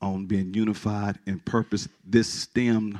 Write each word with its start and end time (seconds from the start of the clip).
on 0.00 0.26
being 0.26 0.54
unified 0.54 1.18
in 1.26 1.40
purpose. 1.40 1.88
This 2.04 2.32
stemmed 2.32 2.98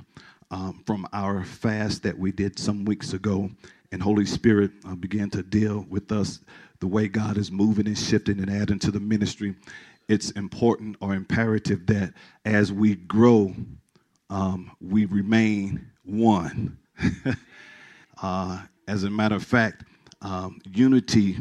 um, 0.50 0.82
from 0.86 1.06
our 1.12 1.44
fast 1.44 2.02
that 2.04 2.18
we 2.18 2.32
did 2.32 2.58
some 2.58 2.84
weeks 2.84 3.12
ago, 3.12 3.50
and 3.92 4.02
Holy 4.02 4.26
Spirit 4.26 4.72
uh, 4.86 4.94
began 4.94 5.30
to 5.30 5.42
deal 5.42 5.86
with 5.88 6.12
us 6.12 6.40
the 6.80 6.86
way 6.86 7.08
God 7.08 7.38
is 7.38 7.50
moving 7.50 7.86
and 7.86 7.98
shifting 7.98 8.38
and 8.40 8.50
adding 8.50 8.78
to 8.80 8.90
the 8.90 9.00
ministry. 9.00 9.54
It's 10.08 10.30
important 10.32 10.96
or 11.00 11.14
imperative 11.14 11.86
that 11.86 12.12
as 12.44 12.72
we 12.72 12.94
grow, 12.94 13.54
um, 14.30 14.70
we 14.80 15.06
remain 15.06 15.90
one. 16.04 16.78
uh, 18.22 18.62
as 18.88 19.04
a 19.04 19.10
matter 19.10 19.34
of 19.34 19.42
fact, 19.42 19.84
um, 20.22 20.60
unity 20.72 21.38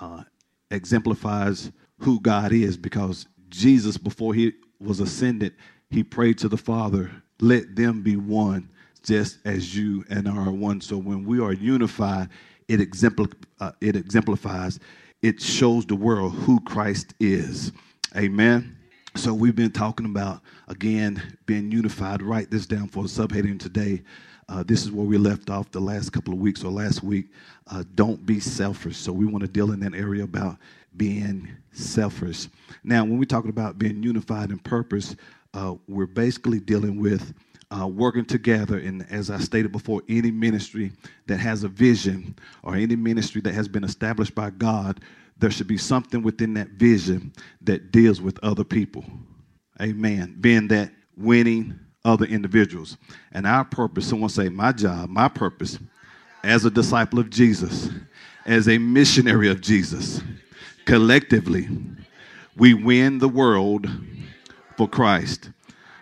uh, 0.00 0.22
exemplifies 0.70 1.70
who 2.00 2.20
God 2.20 2.52
is 2.52 2.76
because 2.76 3.26
Jesus, 3.48 3.96
before 3.96 4.34
he 4.34 4.52
was 4.80 5.00
ascended, 5.00 5.54
he 5.90 6.02
prayed 6.02 6.38
to 6.38 6.48
the 6.48 6.56
Father, 6.56 7.10
let 7.40 7.76
them 7.76 8.02
be 8.02 8.16
one, 8.16 8.68
just 9.02 9.38
as 9.44 9.76
you 9.76 10.04
and 10.10 10.28
I 10.28 10.36
are 10.36 10.52
one. 10.52 10.80
So 10.80 10.98
when 10.98 11.24
we 11.24 11.40
are 11.40 11.52
unified, 11.52 12.28
it, 12.68 12.80
exempl- 12.80 13.32
uh, 13.60 13.72
it 13.80 13.96
exemplifies, 13.96 14.78
it 15.22 15.40
shows 15.40 15.86
the 15.86 15.96
world 15.96 16.34
who 16.34 16.60
Christ 16.60 17.14
is. 17.18 17.72
Amen. 18.16 18.76
So 19.16 19.34
we've 19.34 19.56
been 19.56 19.72
talking 19.72 20.06
about, 20.06 20.42
again, 20.68 21.36
being 21.46 21.72
unified. 21.72 22.22
Write 22.22 22.50
this 22.50 22.66
down 22.66 22.88
for 22.88 23.04
a 23.04 23.08
subheading 23.08 23.58
today. 23.58 24.02
Uh, 24.48 24.62
this 24.62 24.82
is 24.82 24.90
where 24.92 25.04
we 25.04 25.18
left 25.18 25.50
off 25.50 25.70
the 25.70 25.80
last 25.80 26.10
couple 26.10 26.32
of 26.32 26.38
weeks 26.38 26.62
or 26.62 26.70
last 26.70 27.02
week. 27.02 27.26
Uh, 27.66 27.82
don't 27.94 28.24
be 28.24 28.40
selfish. 28.40 28.96
So 28.96 29.12
we 29.12 29.26
want 29.26 29.42
to 29.42 29.48
deal 29.48 29.72
in 29.72 29.80
that 29.80 29.94
area 29.94 30.24
about 30.24 30.56
being 30.98 31.48
selfish. 31.72 32.48
Now, 32.84 33.04
when 33.04 33.18
we're 33.18 33.24
talking 33.24 33.50
about 33.50 33.78
being 33.78 34.02
unified 34.02 34.50
in 34.50 34.58
purpose, 34.58 35.16
uh, 35.54 35.74
we're 35.86 36.06
basically 36.06 36.60
dealing 36.60 37.00
with 37.00 37.32
uh, 37.70 37.86
working 37.86 38.24
together. 38.24 38.78
And 38.78 39.06
as 39.10 39.30
I 39.30 39.38
stated 39.38 39.72
before, 39.72 40.02
any 40.08 40.30
ministry 40.30 40.92
that 41.26 41.38
has 41.38 41.64
a 41.64 41.68
vision 41.68 42.36
or 42.62 42.74
any 42.74 42.96
ministry 42.96 43.40
that 43.42 43.54
has 43.54 43.68
been 43.68 43.84
established 43.84 44.34
by 44.34 44.50
God, 44.50 45.00
there 45.38 45.50
should 45.50 45.68
be 45.68 45.78
something 45.78 46.22
within 46.22 46.54
that 46.54 46.70
vision 46.70 47.32
that 47.62 47.92
deals 47.92 48.20
with 48.20 48.38
other 48.42 48.64
people. 48.64 49.04
Amen. 49.80 50.36
Being 50.40 50.68
that 50.68 50.90
winning 51.16 51.78
other 52.04 52.24
individuals. 52.24 52.96
And 53.32 53.46
our 53.46 53.64
purpose, 53.64 54.06
someone 54.06 54.30
say, 54.30 54.48
my 54.48 54.72
job, 54.72 55.10
my 55.10 55.28
purpose 55.28 55.78
as 56.42 56.64
a 56.64 56.70
disciple 56.70 57.18
of 57.18 57.30
Jesus, 57.30 57.90
as 58.46 58.68
a 58.68 58.78
missionary 58.78 59.48
of 59.48 59.60
Jesus, 59.60 60.22
collectively, 60.88 61.68
we 62.56 62.72
win 62.72 63.18
the 63.18 63.28
world 63.28 63.86
for 64.78 64.88
Christ. 64.88 65.50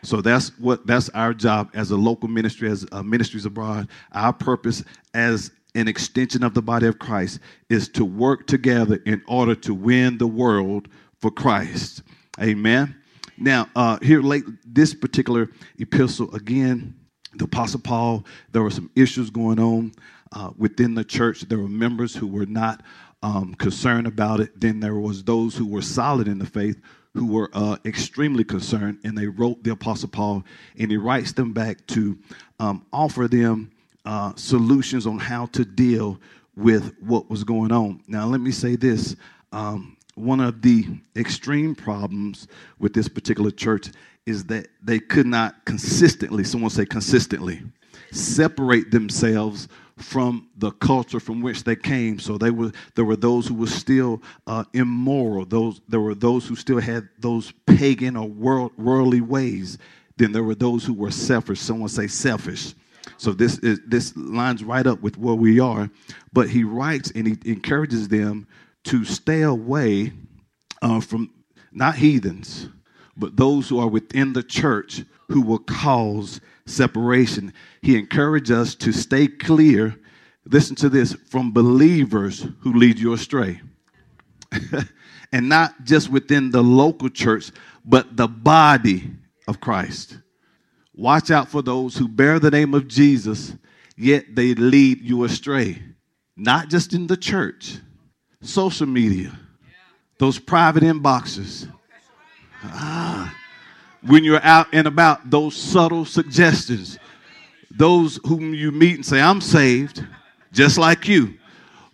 So 0.04 0.20
that's 0.20 0.56
what 0.60 0.86
that's 0.86 1.08
our 1.08 1.34
job 1.34 1.70
as 1.74 1.90
a 1.90 1.96
local 1.96 2.28
ministry, 2.28 2.70
as 2.70 2.86
uh, 2.92 3.02
ministries 3.02 3.46
abroad. 3.46 3.88
Our 4.12 4.32
purpose 4.32 4.84
as 5.12 5.50
an 5.74 5.88
extension 5.88 6.44
of 6.44 6.54
the 6.54 6.62
body 6.62 6.86
of 6.86 7.00
Christ 7.00 7.40
is 7.68 7.88
to 7.90 8.04
work 8.04 8.46
together 8.46 9.02
in 9.06 9.20
order 9.26 9.56
to 9.56 9.74
win 9.74 10.18
the 10.18 10.28
world 10.28 10.86
for 11.20 11.32
Christ. 11.32 12.02
Amen. 12.40 12.94
Now, 13.38 13.68
uh, 13.74 13.98
here 14.00 14.22
late 14.22 14.44
this 14.64 14.94
particular 14.94 15.50
epistle 15.80 16.32
again, 16.32 16.94
the 17.34 17.46
Apostle 17.46 17.80
Paul. 17.80 18.24
There 18.52 18.62
were 18.62 18.70
some 18.70 18.90
issues 18.94 19.30
going 19.30 19.58
on 19.58 19.92
uh, 20.30 20.52
within 20.56 20.94
the 20.94 21.04
church. 21.04 21.40
There 21.40 21.58
were 21.58 21.68
members 21.68 22.14
who 22.14 22.28
were 22.28 22.46
not 22.46 22.82
um, 23.22 23.54
concerned 23.54 24.06
about 24.06 24.40
it. 24.40 24.60
Then 24.60 24.80
there 24.80 24.94
was 24.94 25.24
those 25.24 25.56
who 25.56 25.66
were 25.66 25.82
solid 25.82 26.28
in 26.28 26.38
the 26.38 26.46
faith 26.46 26.80
who 27.14 27.26
were 27.26 27.50
uh, 27.54 27.76
extremely 27.84 28.44
concerned, 28.44 28.98
and 29.02 29.16
they 29.16 29.26
wrote 29.26 29.62
the 29.64 29.72
Apostle 29.72 30.10
Paul, 30.10 30.44
and 30.78 30.90
he 30.90 30.98
writes 30.98 31.32
them 31.32 31.52
back 31.52 31.86
to 31.88 32.18
um, 32.60 32.84
offer 32.92 33.26
them 33.26 33.70
uh, 34.04 34.34
solutions 34.36 35.06
on 35.06 35.18
how 35.18 35.46
to 35.46 35.64
deal 35.64 36.20
with 36.54 36.94
what 37.00 37.30
was 37.30 37.42
going 37.42 37.72
on. 37.72 38.02
Now, 38.06 38.26
let 38.26 38.40
me 38.40 38.50
say 38.50 38.76
this. 38.76 39.16
Um, 39.50 39.96
one 40.14 40.40
of 40.40 40.62
the 40.62 40.86
extreme 41.14 41.74
problems 41.74 42.48
with 42.78 42.94
this 42.94 43.08
particular 43.08 43.50
church 43.50 43.88
is 44.24 44.44
that 44.44 44.68
they 44.82 44.98
could 44.98 45.26
not 45.26 45.64
consistently, 45.64 46.44
someone 46.44 46.70
say 46.70 46.84
consistently, 46.86 47.62
separate 48.12 48.90
themselves 48.90 49.68
from 49.98 50.48
the 50.56 50.70
culture 50.72 51.20
from 51.20 51.40
which 51.40 51.64
they 51.64 51.76
came. 51.76 52.18
So 52.18 52.36
they 52.36 52.50
were 52.50 52.72
there 52.94 53.04
were 53.04 53.16
those 53.16 53.46
who 53.46 53.54
were 53.54 53.66
still 53.66 54.22
uh, 54.46 54.64
immoral. 54.74 55.46
Those 55.46 55.80
there 55.88 56.00
were 56.00 56.14
those 56.14 56.46
who 56.46 56.56
still 56.56 56.80
had 56.80 57.08
those 57.18 57.52
pagan 57.66 58.16
or 58.16 58.28
world, 58.28 58.72
worldly 58.76 59.20
ways. 59.20 59.78
Then 60.18 60.32
there 60.32 60.44
were 60.44 60.54
those 60.54 60.84
who 60.84 60.94
were 60.94 61.10
selfish. 61.10 61.60
Someone 61.60 61.88
say 61.88 62.06
selfish. 62.06 62.74
So 63.16 63.32
this 63.32 63.58
is 63.58 63.80
this 63.86 64.16
lines 64.16 64.64
right 64.64 64.86
up 64.86 65.00
with 65.00 65.16
where 65.16 65.34
we 65.34 65.60
are. 65.60 65.90
But 66.32 66.50
he 66.50 66.64
writes 66.64 67.10
and 67.14 67.26
he 67.26 67.50
encourages 67.50 68.08
them 68.08 68.46
to 68.84 69.04
stay 69.04 69.42
away 69.42 70.12
uh, 70.82 71.00
from 71.00 71.30
not 71.72 71.96
heathens, 71.96 72.68
but 73.16 73.36
those 73.36 73.68
who 73.68 73.78
are 73.78 73.88
within 73.88 74.32
the 74.32 74.42
church 74.42 75.04
who 75.28 75.42
will 75.42 75.58
cause 75.58 76.40
separation. 76.66 77.52
He 77.82 77.96
encouraged 77.96 78.50
us 78.50 78.74
to 78.76 78.92
stay 78.92 79.28
clear, 79.28 79.96
listen 80.44 80.76
to 80.76 80.88
this, 80.88 81.14
from 81.14 81.52
believers 81.52 82.46
who 82.60 82.74
lead 82.74 82.98
you 82.98 83.12
astray. 83.12 83.60
and 85.32 85.48
not 85.48 85.84
just 85.84 86.08
within 86.10 86.50
the 86.50 86.62
local 86.62 87.08
church, 87.08 87.50
but 87.84 88.16
the 88.16 88.28
body 88.28 89.10
of 89.48 89.60
Christ. 89.60 90.18
Watch 90.94 91.30
out 91.30 91.48
for 91.48 91.62
those 91.62 91.96
who 91.96 92.08
bear 92.08 92.38
the 92.38 92.50
name 92.50 92.74
of 92.74 92.88
Jesus, 92.88 93.54
yet 93.96 94.34
they 94.34 94.54
lead 94.54 95.02
you 95.02 95.24
astray. 95.24 95.82
Not 96.36 96.68
just 96.68 96.92
in 96.92 97.06
the 97.06 97.16
church, 97.16 97.78
social 98.40 98.86
media, 98.86 99.38
those 100.18 100.38
private 100.38 100.82
inboxes. 100.82 101.70
Ah 102.62 103.34
when 104.06 104.24
you're 104.24 104.42
out 104.42 104.68
and 104.72 104.86
about, 104.86 105.30
those 105.30 105.56
subtle 105.56 106.04
suggestions, 106.04 106.98
those 107.70 108.18
whom 108.26 108.54
you 108.54 108.70
meet 108.70 108.96
and 108.96 109.06
say, 109.06 109.20
I'm 109.20 109.40
saved, 109.40 110.04
just 110.52 110.78
like 110.78 111.08
you, 111.08 111.34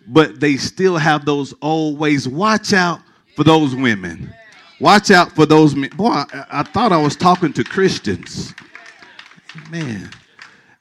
but 0.07 0.39
they 0.39 0.57
still 0.57 0.97
have 0.97 1.25
those 1.25 1.53
old 1.61 1.97
ways. 1.97 2.27
Watch 2.27 2.73
out 2.73 2.99
for 3.35 3.43
those 3.43 3.75
women. 3.75 4.33
Watch 4.79 5.11
out 5.11 5.31
for 5.31 5.45
those 5.45 5.75
men. 5.75 5.89
Boy, 5.91 6.11
I, 6.11 6.45
I 6.51 6.63
thought 6.63 6.91
I 6.91 7.01
was 7.01 7.15
talking 7.15 7.53
to 7.53 7.63
Christians. 7.63 8.53
Man. 9.69 10.09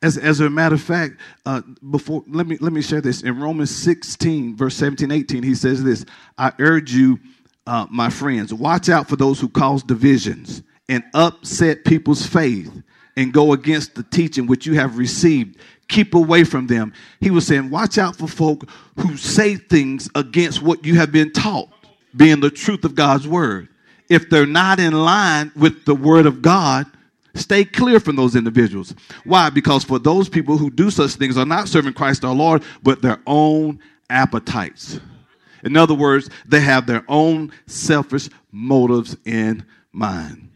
As, 0.02 0.18
as 0.18 0.40
a 0.40 0.50
matter 0.50 0.74
of 0.74 0.82
fact, 0.82 1.14
uh, 1.46 1.62
before 1.92 2.24
let 2.26 2.48
me 2.48 2.56
let 2.60 2.72
me 2.72 2.82
share 2.82 3.00
this 3.00 3.22
in 3.22 3.38
Romans 3.38 3.70
16, 3.70 4.56
verse 4.56 4.74
17, 4.74 5.12
18, 5.12 5.44
he 5.44 5.54
says 5.54 5.84
this: 5.84 6.04
I 6.36 6.50
urge 6.58 6.92
you, 6.92 7.20
uh, 7.68 7.86
my 7.88 8.10
friends, 8.10 8.52
watch 8.52 8.88
out 8.88 9.08
for 9.08 9.14
those 9.14 9.38
who 9.38 9.48
cause 9.48 9.84
divisions 9.84 10.64
and 10.88 11.04
upset 11.14 11.84
people's 11.84 12.26
faith 12.26 12.82
and 13.16 13.32
go 13.32 13.52
against 13.52 13.94
the 13.94 14.02
teaching 14.02 14.46
which 14.46 14.66
you 14.66 14.74
have 14.74 14.98
received. 14.98 15.58
Keep 15.88 16.14
away 16.14 16.44
from 16.44 16.66
them. 16.66 16.92
He 17.20 17.30
was 17.30 17.46
saying, 17.46 17.70
watch 17.70 17.98
out 17.98 18.16
for 18.16 18.26
folk 18.26 18.68
who 18.98 19.16
say 19.16 19.56
things 19.56 20.08
against 20.14 20.62
what 20.62 20.84
you 20.84 20.94
have 20.96 21.12
been 21.12 21.32
taught, 21.32 21.68
being 22.16 22.40
the 22.40 22.50
truth 22.50 22.84
of 22.84 22.94
God's 22.94 23.28
word. 23.28 23.68
If 24.08 24.30
they're 24.30 24.46
not 24.46 24.80
in 24.80 24.92
line 24.92 25.52
with 25.54 25.84
the 25.84 25.94
word 25.94 26.26
of 26.26 26.42
God, 26.42 26.86
stay 27.34 27.64
clear 27.64 28.00
from 28.00 28.16
those 28.16 28.36
individuals. 28.36 28.94
Why? 29.24 29.50
Because 29.50 29.84
for 29.84 29.98
those 29.98 30.28
people 30.28 30.56
who 30.56 30.70
do 30.70 30.90
such 30.90 31.12
things 31.12 31.36
are 31.36 31.46
not 31.46 31.68
serving 31.68 31.94
Christ 31.94 32.24
our 32.24 32.34
Lord, 32.34 32.62
but 32.82 33.02
their 33.02 33.20
own 33.26 33.80
appetites. 34.10 35.00
In 35.64 35.76
other 35.76 35.94
words, 35.94 36.28
they 36.46 36.60
have 36.60 36.86
their 36.86 37.04
own 37.08 37.52
selfish 37.66 38.28
motives 38.50 39.16
in 39.24 39.64
mind 39.92 40.48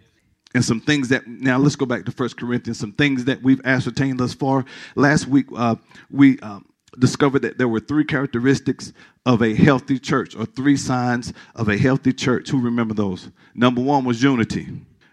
and 0.57 0.65
some 0.65 0.81
things 0.81 1.11
that 1.11 1.27
now 1.27 1.59
let's 1.59 1.77
go 1.77 1.85
back 1.85 2.07
to 2.07 2.11
First 2.11 2.39
Corinthians. 2.39 2.79
Some 2.79 2.93
things 2.93 3.27
that 3.27 3.43
we've 3.43 3.61
ascertained 3.67 4.19
thus 4.19 4.33
far. 4.33 4.65
Last 4.95 5.27
week 5.27 5.45
uh, 5.55 5.77
we 6.11 6.41
um, 6.41 6.65
discovered 6.99 7.43
that 7.43 7.59
there 7.59 7.69
were 7.69 7.79
three 7.79 8.07
characteristics 8.07 8.95
of 9.27 9.43
a 9.43 9.55
healthy 9.55 9.99
church, 9.99 10.35
or 10.35 10.47
three 10.47 10.79
signs 10.79 11.35
of 11.55 11.69
a 11.69 11.77
healthy 11.77 12.15
church. 12.15 12.49
Who 12.49 12.63
remember 12.63 12.95
those? 12.95 13.29
Number 13.55 13.83
one 13.83 14.07
was 14.07 14.23
unity. 14.23 14.69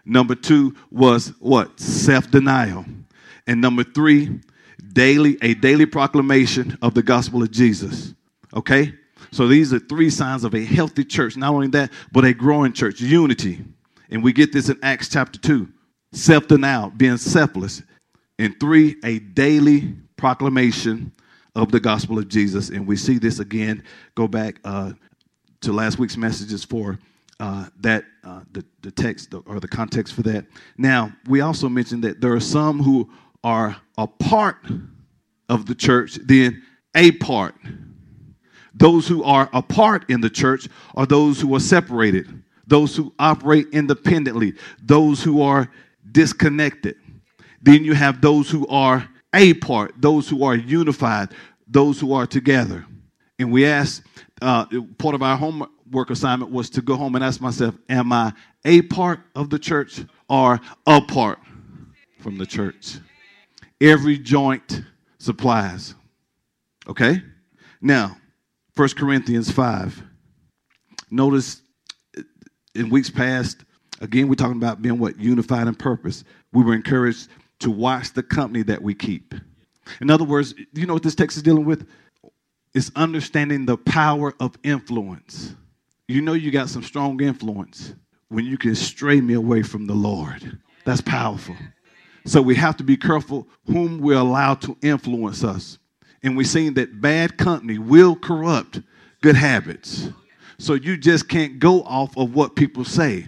Number 0.06 0.34
two 0.34 0.76
was 0.90 1.34
what? 1.40 1.78
Self 1.78 2.30
denial. 2.30 2.86
And 3.46 3.60
number 3.60 3.84
three, 3.84 4.40
daily 4.94 5.36
a 5.42 5.52
daily 5.52 5.84
proclamation 5.84 6.78
of 6.80 6.94
the 6.94 7.02
gospel 7.02 7.42
of 7.42 7.50
Jesus. 7.50 8.14
Okay? 8.54 8.94
So 9.30 9.46
these 9.46 9.74
are 9.74 9.78
three 9.78 10.08
signs 10.08 10.44
of 10.44 10.54
a 10.54 10.64
healthy 10.64 11.04
church. 11.04 11.36
Not 11.36 11.52
only 11.52 11.68
that, 11.68 11.92
but 12.12 12.24
a 12.24 12.32
growing 12.32 12.72
church, 12.72 13.02
unity. 13.02 13.62
And 14.14 14.22
we 14.22 14.32
get 14.32 14.52
this 14.52 14.68
in 14.68 14.78
Acts 14.80 15.08
chapter 15.08 15.40
2. 15.40 15.68
Self-denial, 16.12 16.90
being 16.90 17.16
selfless. 17.16 17.82
And 18.38 18.54
three, 18.60 18.94
a 19.02 19.18
daily 19.18 19.92
proclamation 20.16 21.10
of 21.56 21.72
the 21.72 21.80
gospel 21.80 22.20
of 22.20 22.28
Jesus. 22.28 22.68
And 22.68 22.86
we 22.86 22.94
see 22.96 23.18
this 23.18 23.40
again. 23.40 23.82
Go 24.14 24.28
back 24.28 24.60
uh, 24.64 24.92
to 25.62 25.72
last 25.72 25.98
week's 25.98 26.16
messages 26.16 26.62
for 26.62 26.96
uh, 27.40 27.66
that 27.80 28.04
uh, 28.22 28.42
the, 28.52 28.64
the 28.82 28.92
text 28.92 29.34
or 29.46 29.58
the 29.58 29.66
context 29.66 30.14
for 30.14 30.22
that. 30.22 30.46
Now, 30.78 31.12
we 31.26 31.40
also 31.40 31.68
mentioned 31.68 32.04
that 32.04 32.20
there 32.20 32.34
are 32.34 32.40
some 32.40 32.80
who 32.80 33.10
are 33.42 33.76
a 33.98 34.06
part 34.06 34.64
of 35.48 35.66
the 35.66 35.74
church 35.74 36.20
then 36.22 36.62
a 36.94 37.10
part. 37.10 37.56
Those 38.74 39.08
who 39.08 39.24
are 39.24 39.50
a 39.52 39.60
part 39.60 40.08
in 40.08 40.20
the 40.20 40.30
church 40.30 40.68
are 40.94 41.04
those 41.04 41.40
who 41.40 41.52
are 41.56 41.60
separated, 41.60 42.43
those 42.66 42.96
who 42.96 43.12
operate 43.18 43.68
independently, 43.72 44.54
those 44.82 45.22
who 45.22 45.42
are 45.42 45.70
disconnected. 46.10 46.96
Then 47.62 47.84
you 47.84 47.94
have 47.94 48.20
those 48.20 48.50
who 48.50 48.66
are 48.68 49.08
a 49.32 49.54
part, 49.54 49.94
those 49.98 50.28
who 50.28 50.44
are 50.44 50.54
unified, 50.54 51.30
those 51.66 51.98
who 52.00 52.12
are 52.12 52.26
together. 52.26 52.86
And 53.38 53.50
we 53.50 53.66
asked, 53.66 54.02
uh, 54.40 54.66
part 54.98 55.14
of 55.14 55.22
our 55.22 55.36
homework 55.36 56.10
assignment 56.10 56.52
was 56.52 56.70
to 56.70 56.82
go 56.82 56.96
home 56.96 57.14
and 57.14 57.24
ask 57.24 57.40
myself, 57.40 57.74
Am 57.88 58.12
I 58.12 58.32
a 58.64 58.82
part 58.82 59.20
of 59.34 59.50
the 59.50 59.58
church 59.58 60.04
or 60.28 60.60
a 60.86 61.00
part 61.00 61.38
from 62.20 62.38
the 62.38 62.46
church? 62.46 62.98
Every 63.80 64.18
joint 64.18 64.82
supplies. 65.18 65.94
Okay? 66.86 67.22
Now, 67.80 68.16
1 68.76 68.88
Corinthians 68.90 69.50
5. 69.50 70.02
Notice 71.10 71.62
in 72.74 72.90
weeks 72.90 73.10
past, 73.10 73.64
again, 74.00 74.28
we're 74.28 74.34
talking 74.34 74.56
about 74.56 74.82
being 74.82 74.98
what? 74.98 75.18
Unified 75.18 75.66
in 75.66 75.74
purpose. 75.74 76.24
We 76.52 76.64
were 76.64 76.74
encouraged 76.74 77.28
to 77.60 77.70
watch 77.70 78.12
the 78.12 78.22
company 78.22 78.62
that 78.64 78.82
we 78.82 78.94
keep. 78.94 79.34
In 80.00 80.10
other 80.10 80.24
words, 80.24 80.54
you 80.72 80.86
know 80.86 80.94
what 80.94 81.02
this 81.02 81.14
text 81.14 81.36
is 81.36 81.42
dealing 81.42 81.64
with? 81.64 81.86
It's 82.74 82.90
understanding 82.96 83.66
the 83.66 83.76
power 83.76 84.34
of 84.40 84.56
influence. 84.64 85.54
You 86.08 86.20
know, 86.20 86.32
you 86.32 86.50
got 86.50 86.68
some 86.68 86.82
strong 86.82 87.20
influence 87.22 87.94
when 88.28 88.44
you 88.44 88.58
can 88.58 88.74
stray 88.74 89.20
me 89.20 89.34
away 89.34 89.62
from 89.62 89.86
the 89.86 89.94
Lord. 89.94 90.58
That's 90.84 91.00
powerful. 91.00 91.56
So 92.26 92.42
we 92.42 92.54
have 92.56 92.76
to 92.78 92.84
be 92.84 92.96
careful 92.96 93.46
whom 93.66 93.98
we 93.98 94.14
allow 94.14 94.54
to 94.54 94.76
influence 94.82 95.44
us. 95.44 95.78
And 96.22 96.36
we've 96.36 96.46
seen 96.46 96.74
that 96.74 97.00
bad 97.00 97.36
company 97.36 97.78
will 97.78 98.16
corrupt 98.16 98.80
good 99.20 99.36
habits. 99.36 100.08
So 100.58 100.74
you 100.74 100.96
just 100.96 101.28
can't 101.28 101.58
go 101.58 101.82
off 101.82 102.16
of 102.16 102.34
what 102.34 102.56
people 102.56 102.84
say. 102.84 103.26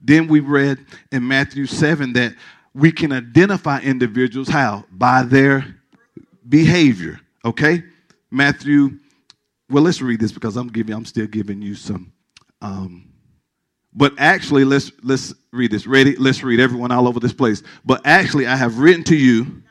Then 0.00 0.28
we 0.28 0.40
read 0.40 0.78
in 1.12 1.26
Matthew 1.26 1.66
7 1.66 2.12
that 2.14 2.34
we 2.74 2.92
can 2.92 3.12
identify 3.12 3.80
individuals 3.80 4.48
how? 4.48 4.84
By 4.90 5.22
their 5.22 5.76
behavior. 6.48 7.20
Okay? 7.44 7.82
Matthew, 8.30 8.98
well, 9.68 9.82
let's 9.82 10.00
read 10.00 10.20
this 10.20 10.32
because 10.32 10.56
I'm 10.56 10.68
giving 10.68 10.94
I'm 10.94 11.04
still 11.04 11.26
giving 11.26 11.60
you 11.60 11.74
some 11.74 12.12
um, 12.62 13.10
but 13.92 14.14
actually, 14.18 14.64
let's 14.64 14.92
let's 15.02 15.34
read 15.52 15.70
this. 15.70 15.86
Ready? 15.86 16.14
Let's 16.16 16.42
read 16.42 16.60
everyone 16.60 16.92
all 16.92 17.08
over 17.08 17.18
this 17.18 17.32
place. 17.32 17.62
But 17.84 18.02
actually, 18.04 18.46
I 18.46 18.56
have 18.56 18.78
written 18.78 19.02
to 19.04 19.16
you 19.16 19.62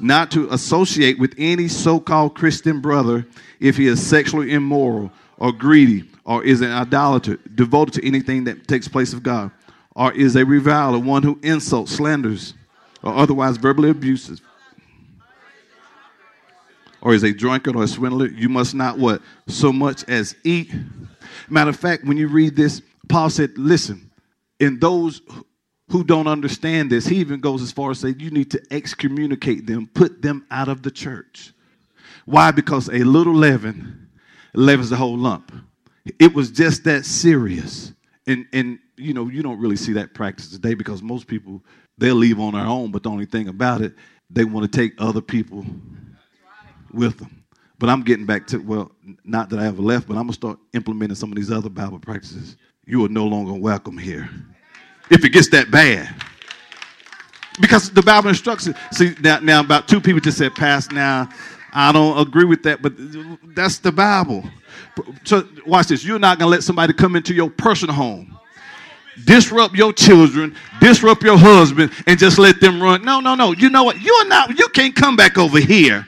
not 0.00 0.30
to 0.32 0.48
associate 0.50 1.18
with 1.18 1.34
any 1.38 1.68
so-called 1.68 2.34
Christian 2.34 2.80
brother 2.80 3.26
if 3.58 3.76
he 3.76 3.86
is 3.86 4.04
sexually 4.04 4.52
immoral 4.52 5.10
or 5.38 5.52
greedy 5.52 6.08
or 6.24 6.44
is 6.44 6.60
an 6.60 6.70
idolater, 6.70 7.36
devoted 7.54 7.94
to 7.94 8.06
anything 8.06 8.44
that 8.44 8.68
takes 8.68 8.86
place 8.86 9.12
of 9.12 9.22
God, 9.22 9.50
or 9.96 10.12
is 10.12 10.36
a 10.36 10.44
reviler, 10.44 10.98
one 10.98 11.22
who 11.22 11.38
insults, 11.42 11.92
slanders, 11.92 12.54
or 13.02 13.14
otherwise 13.14 13.56
verbally 13.56 13.90
abuses, 13.90 14.40
or 17.00 17.14
is 17.14 17.24
a 17.24 17.32
drunkard 17.32 17.74
or 17.74 17.82
a 17.82 17.88
swindler, 17.88 18.28
you 18.28 18.48
must 18.48 18.74
not 18.74 18.98
what? 18.98 19.22
So 19.48 19.72
much 19.72 20.04
as 20.08 20.36
eat 20.44 20.70
Matter 21.48 21.70
of 21.70 21.76
fact, 21.76 22.04
when 22.04 22.16
you 22.16 22.28
read 22.28 22.56
this, 22.56 22.80
Paul 23.08 23.30
said, 23.30 23.58
listen, 23.58 24.10
in 24.58 24.78
those 24.78 25.20
who 25.90 26.04
don't 26.04 26.28
understand 26.28 26.90
this, 26.90 27.06
he 27.06 27.16
even 27.16 27.40
goes 27.40 27.62
as 27.62 27.72
far 27.72 27.90
as 27.90 28.00
say 28.00 28.14
you 28.16 28.30
need 28.30 28.50
to 28.52 28.62
excommunicate 28.70 29.66
them, 29.66 29.88
put 29.92 30.22
them 30.22 30.46
out 30.50 30.68
of 30.68 30.82
the 30.82 30.90
church. 30.90 31.52
Why? 32.24 32.50
Because 32.52 32.88
a 32.88 33.02
little 33.04 33.34
leaven 33.34 34.08
leavens 34.54 34.90
the 34.90 34.96
whole 34.96 35.18
lump. 35.18 35.52
It 36.18 36.32
was 36.34 36.50
just 36.50 36.84
that 36.84 37.04
serious. 37.04 37.92
And 38.26 38.46
and 38.52 38.78
you 38.96 39.14
know, 39.14 39.28
you 39.28 39.42
don't 39.42 39.60
really 39.60 39.76
see 39.76 39.92
that 39.94 40.14
practice 40.14 40.50
today 40.50 40.74
because 40.74 41.02
most 41.02 41.26
people 41.26 41.62
they'll 41.98 42.14
leave 42.14 42.38
on 42.38 42.54
their 42.54 42.66
own, 42.66 42.92
but 42.92 43.02
the 43.02 43.10
only 43.10 43.26
thing 43.26 43.48
about 43.48 43.80
it, 43.80 43.94
they 44.30 44.44
want 44.44 44.70
to 44.70 44.78
take 44.78 44.92
other 44.98 45.20
people 45.20 45.64
with 46.92 47.18
them. 47.18 47.44
But 47.78 47.88
I'm 47.88 48.02
getting 48.02 48.26
back 48.26 48.46
to, 48.48 48.58
well, 48.58 48.92
not 49.24 49.48
that 49.50 49.58
I 49.58 49.66
ever 49.66 49.82
left, 49.82 50.06
but 50.06 50.16
I'm 50.16 50.26
to 50.28 50.34
start 50.34 50.58
implementing 50.74 51.14
some 51.14 51.32
of 51.32 51.36
these 51.36 51.50
other 51.50 51.70
Bible 51.70 51.98
practices. 51.98 52.56
You 52.86 53.04
are 53.04 53.08
no 53.08 53.26
longer 53.26 53.54
welcome 53.54 53.96
here. 53.96 54.28
If 55.10 55.24
it 55.24 55.30
gets 55.30 55.48
that 55.50 55.70
bad. 55.70 56.14
Because 57.60 57.90
the 57.90 58.02
Bible 58.02 58.30
instructs 58.30 58.66
it. 58.66 58.76
See, 58.92 59.14
now, 59.20 59.40
now 59.40 59.60
about 59.60 59.88
two 59.88 60.00
people 60.00 60.20
just 60.20 60.38
said, 60.38 60.54
Pass, 60.54 60.90
now, 60.90 61.28
I 61.72 61.92
don't 61.92 62.18
agree 62.18 62.44
with 62.44 62.62
that, 62.62 62.80
but 62.80 62.94
that's 63.54 63.78
the 63.78 63.92
Bible. 63.92 64.44
So 65.24 65.46
watch 65.66 65.88
this. 65.88 66.04
You're 66.04 66.18
not 66.18 66.38
going 66.38 66.46
to 66.46 66.50
let 66.50 66.62
somebody 66.62 66.92
come 66.92 67.16
into 67.16 67.34
your 67.34 67.50
personal 67.50 67.94
home 67.94 68.36
disrupt 69.26 69.74
your 69.74 69.92
children, 69.92 70.56
disrupt 70.80 71.22
your 71.22 71.36
husband, 71.36 71.92
and 72.06 72.18
just 72.18 72.38
let 72.38 72.58
them 72.58 72.82
run. 72.82 73.04
No, 73.04 73.20
no, 73.20 73.34
no. 73.34 73.52
You 73.52 73.68
know 73.68 73.84
what? 73.84 74.00
You're 74.00 74.26
not, 74.28 74.58
you 74.58 74.66
can't 74.68 74.96
come 74.96 75.14
back 75.14 75.36
over 75.36 75.58
here 75.58 76.06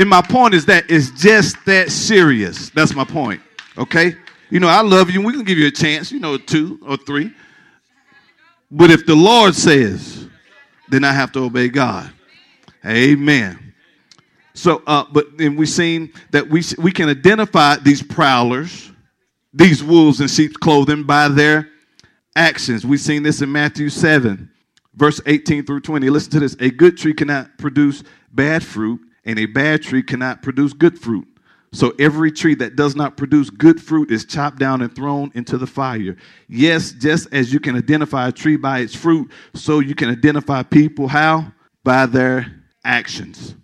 and 0.00 0.08
my 0.08 0.22
point 0.22 0.54
is 0.54 0.64
that 0.64 0.90
it's 0.90 1.10
just 1.10 1.62
that 1.66 1.90
serious. 1.90 2.70
That's 2.70 2.94
my 2.94 3.04
point. 3.04 3.42
Okay? 3.76 4.14
You 4.48 4.58
know, 4.58 4.66
I 4.66 4.80
love 4.80 5.10
you. 5.10 5.20
We 5.20 5.34
can 5.34 5.44
give 5.44 5.58
you 5.58 5.66
a 5.66 5.70
chance, 5.70 6.10
you 6.10 6.18
know, 6.18 6.38
two 6.38 6.80
or 6.86 6.96
three. 6.96 7.30
But 8.70 8.90
if 8.90 9.04
the 9.06 9.14
Lord 9.14 9.54
says, 9.54 10.28
then 10.88 11.04
I 11.04 11.12
have 11.12 11.32
to 11.32 11.40
obey 11.40 11.68
God. 11.68 12.12
Amen. 12.86 13.74
So, 14.54 14.82
uh, 14.86 15.04
but 15.10 15.38
then 15.38 15.56
we've 15.56 15.68
seen 15.68 16.12
that 16.30 16.48
we, 16.48 16.62
we 16.78 16.92
can 16.92 17.08
identify 17.08 17.76
these 17.76 18.02
prowlers, 18.02 18.90
these 19.52 19.82
wolves 19.82 20.20
in 20.20 20.28
sheep's 20.28 20.56
clothing, 20.56 21.04
by 21.04 21.28
their 21.28 21.68
actions. 22.36 22.84
We've 22.84 23.00
seen 23.00 23.22
this 23.22 23.42
in 23.42 23.50
Matthew 23.50 23.88
7, 23.88 24.50
verse 24.94 25.20
18 25.26 25.66
through 25.66 25.80
20. 25.80 26.10
Listen 26.10 26.32
to 26.32 26.40
this. 26.40 26.56
A 26.60 26.70
good 26.70 26.96
tree 26.98 27.14
cannot 27.14 27.58
produce 27.58 28.02
bad 28.32 28.62
fruit, 28.62 29.00
and 29.24 29.38
a 29.38 29.46
bad 29.46 29.82
tree 29.82 30.02
cannot 30.02 30.42
produce 30.42 30.72
good 30.72 30.98
fruit. 30.98 31.26
So 31.72 31.94
every 32.00 32.32
tree 32.32 32.56
that 32.56 32.74
does 32.74 32.96
not 32.96 33.16
produce 33.16 33.48
good 33.48 33.80
fruit 33.80 34.10
is 34.10 34.24
chopped 34.24 34.58
down 34.58 34.82
and 34.82 34.94
thrown 34.94 35.30
into 35.34 35.56
the 35.56 35.68
fire. 35.68 36.16
Yes, 36.48 36.90
just 36.92 37.32
as 37.32 37.52
you 37.52 37.60
can 37.60 37.76
identify 37.76 38.28
a 38.28 38.32
tree 38.32 38.56
by 38.56 38.80
its 38.80 38.94
fruit, 38.94 39.30
so 39.54 39.78
you 39.78 39.94
can 39.94 40.10
identify 40.10 40.64
people 40.64 41.06
how? 41.06 41.52
By 41.84 42.06
their 42.06 42.64
actions. 42.84 43.54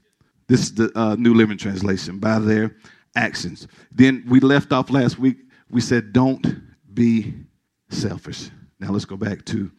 This 0.47 0.61
is 0.61 0.75
the 0.75 0.93
uh, 0.95 1.17
New 1.17 1.35
Living 1.35 1.59
Translation, 1.59 2.19
by 2.19 2.39
their 2.39 2.77
actions. 3.17 3.67
Then 3.91 4.25
we 4.29 4.39
left 4.39 4.73
off 4.73 4.91
last 4.91 5.19
week, 5.19 5.39
we 5.69 5.81
said, 5.81 6.13
don't 6.13 6.47
be 6.95 7.35
selfish. 7.89 8.51
Now 8.79 8.91
let's 8.91 9.05
go 9.05 9.17
back 9.17 9.45
to 9.47 9.73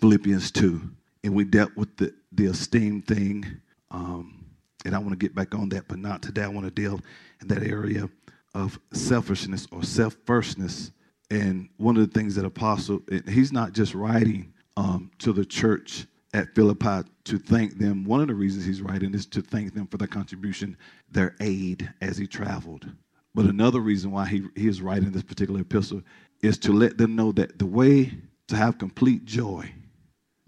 Philippians 0.00 0.50
2, 0.50 0.90
and 1.24 1.34
we 1.34 1.44
dealt 1.44 1.74
with 1.74 1.96
the, 1.96 2.12
the 2.32 2.46
esteem 2.46 3.00
thing. 3.00 3.60
Um, 3.90 4.39
and 4.84 4.94
I 4.94 4.98
want 4.98 5.10
to 5.10 5.16
get 5.16 5.34
back 5.34 5.54
on 5.54 5.68
that, 5.70 5.88
but 5.88 5.98
not 5.98 6.22
today. 6.22 6.42
I 6.42 6.48
want 6.48 6.66
to 6.66 6.70
deal 6.70 7.00
in 7.40 7.48
that 7.48 7.62
area 7.62 8.08
of 8.54 8.78
selfishness 8.92 9.66
or 9.70 9.82
self 9.82 10.16
firstness. 10.24 10.92
And 11.30 11.68
one 11.76 11.96
of 11.96 12.06
the 12.06 12.18
things 12.18 12.34
that 12.34 12.44
Apostle, 12.44 13.02
he's 13.28 13.52
not 13.52 13.72
just 13.72 13.94
writing 13.94 14.52
um, 14.76 15.10
to 15.18 15.32
the 15.32 15.44
church 15.44 16.06
at 16.34 16.54
Philippi 16.54 17.08
to 17.24 17.38
thank 17.38 17.78
them. 17.78 18.04
One 18.04 18.20
of 18.20 18.28
the 18.28 18.34
reasons 18.34 18.64
he's 18.64 18.82
writing 18.82 19.14
is 19.14 19.26
to 19.26 19.42
thank 19.42 19.74
them 19.74 19.86
for 19.86 19.96
their 19.96 20.08
contribution, 20.08 20.76
their 21.10 21.36
aid 21.40 21.92
as 22.00 22.16
he 22.16 22.26
traveled. 22.26 22.86
But 23.34 23.46
another 23.46 23.80
reason 23.80 24.10
why 24.10 24.26
he, 24.26 24.42
he 24.56 24.66
is 24.66 24.82
writing 24.82 25.12
this 25.12 25.22
particular 25.22 25.60
epistle 25.60 26.02
is 26.42 26.58
to 26.58 26.72
let 26.72 26.98
them 26.98 27.14
know 27.14 27.32
that 27.32 27.58
the 27.58 27.66
way 27.66 28.12
to 28.48 28.56
have 28.56 28.78
complete 28.78 29.24
joy, 29.24 29.72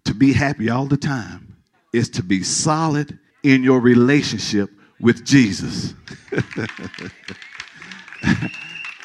to 0.04 0.14
be 0.14 0.32
happy 0.32 0.68
all 0.68 0.86
the 0.86 0.96
time, 0.96 1.56
is 1.92 2.08
to 2.10 2.22
be 2.22 2.42
solid 2.42 3.18
in 3.42 3.62
your 3.62 3.80
relationship 3.80 4.70
with 5.00 5.24
Jesus. 5.24 5.94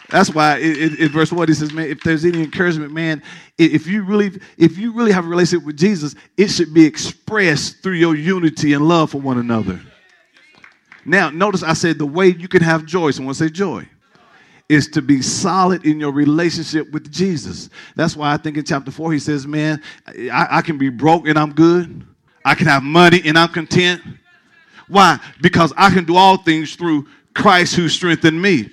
That's 0.10 0.34
why 0.34 0.60
in 0.60 1.10
verse 1.10 1.34
one 1.34 1.50
he 1.50 1.54
says, 1.54 1.74
"Man, 1.74 1.90
if 1.90 2.02
there's 2.02 2.24
any 2.24 2.42
encouragement, 2.42 2.94
man, 2.94 3.22
if 3.58 3.88
you 3.88 4.04
really, 4.04 4.40
if 4.58 4.78
you 4.78 4.94
really 4.94 5.12
have 5.12 5.26
a 5.26 5.28
relationship 5.28 5.66
with 5.66 5.76
Jesus, 5.76 6.16
it 6.38 6.48
should 6.48 6.74
be 6.74 6.86
expressed 6.86 7.84
through 7.84 7.96
your 7.96 8.16
unity 8.16 8.72
and 8.72 8.88
love 8.88 9.12
for 9.12 9.20
one 9.20 9.38
another." 9.38 9.82
Now, 11.06 11.30
notice 11.30 11.62
I 11.62 11.74
said 11.74 11.98
the 11.98 12.06
way 12.06 12.28
you 12.28 12.48
can 12.48 12.62
have 12.62 12.86
joy. 12.86 13.12
Someone 13.12 13.36
say 13.36 13.50
joy 13.50 13.88
is 14.70 14.88
to 14.90 15.02
be 15.02 15.22
solid 15.22 15.86
in 15.86 16.00
your 16.00 16.12
relationship 16.12 16.90
with 16.92 17.12
Jesus. 17.12 17.70
That's 17.96 18.16
why 18.16 18.34
I 18.34 18.38
think 18.38 18.58
in 18.58 18.64
chapter 18.64 18.92
four 18.92 19.12
he 19.12 19.20
says, 19.20 19.46
"Man, 19.46 19.82
I, 20.08 20.48
I 20.52 20.62
can 20.62 20.78
be 20.78 20.88
broke 20.88 21.28
and 21.28 21.38
I'm 21.38 21.52
good. 21.52 22.06
I 22.46 22.56
can 22.56 22.68
have 22.68 22.84
money 22.84 23.22
and 23.26 23.38
I'm 23.38 23.50
content." 23.50 24.02
Why? 24.88 25.20
Because 25.42 25.74
I 25.78 25.90
can 25.90 26.06
do 26.06 26.16
all 26.16 26.38
things 26.38 26.76
through 26.76 27.08
Christ 27.34 27.76
who 27.76 27.90
strengthened 27.90 28.42
me. 28.42 28.70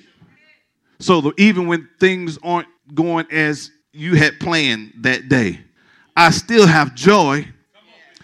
So 0.99 1.21
the, 1.21 1.33
even 1.37 1.67
when 1.67 1.89
things 1.99 2.37
aren't 2.41 2.67
going 2.93 3.27
as 3.31 3.71
you 3.91 4.15
had 4.15 4.39
planned 4.39 4.93
that 5.01 5.29
day, 5.29 5.59
I 6.15 6.31
still 6.31 6.65
have 6.65 6.95
joy. 6.95 7.47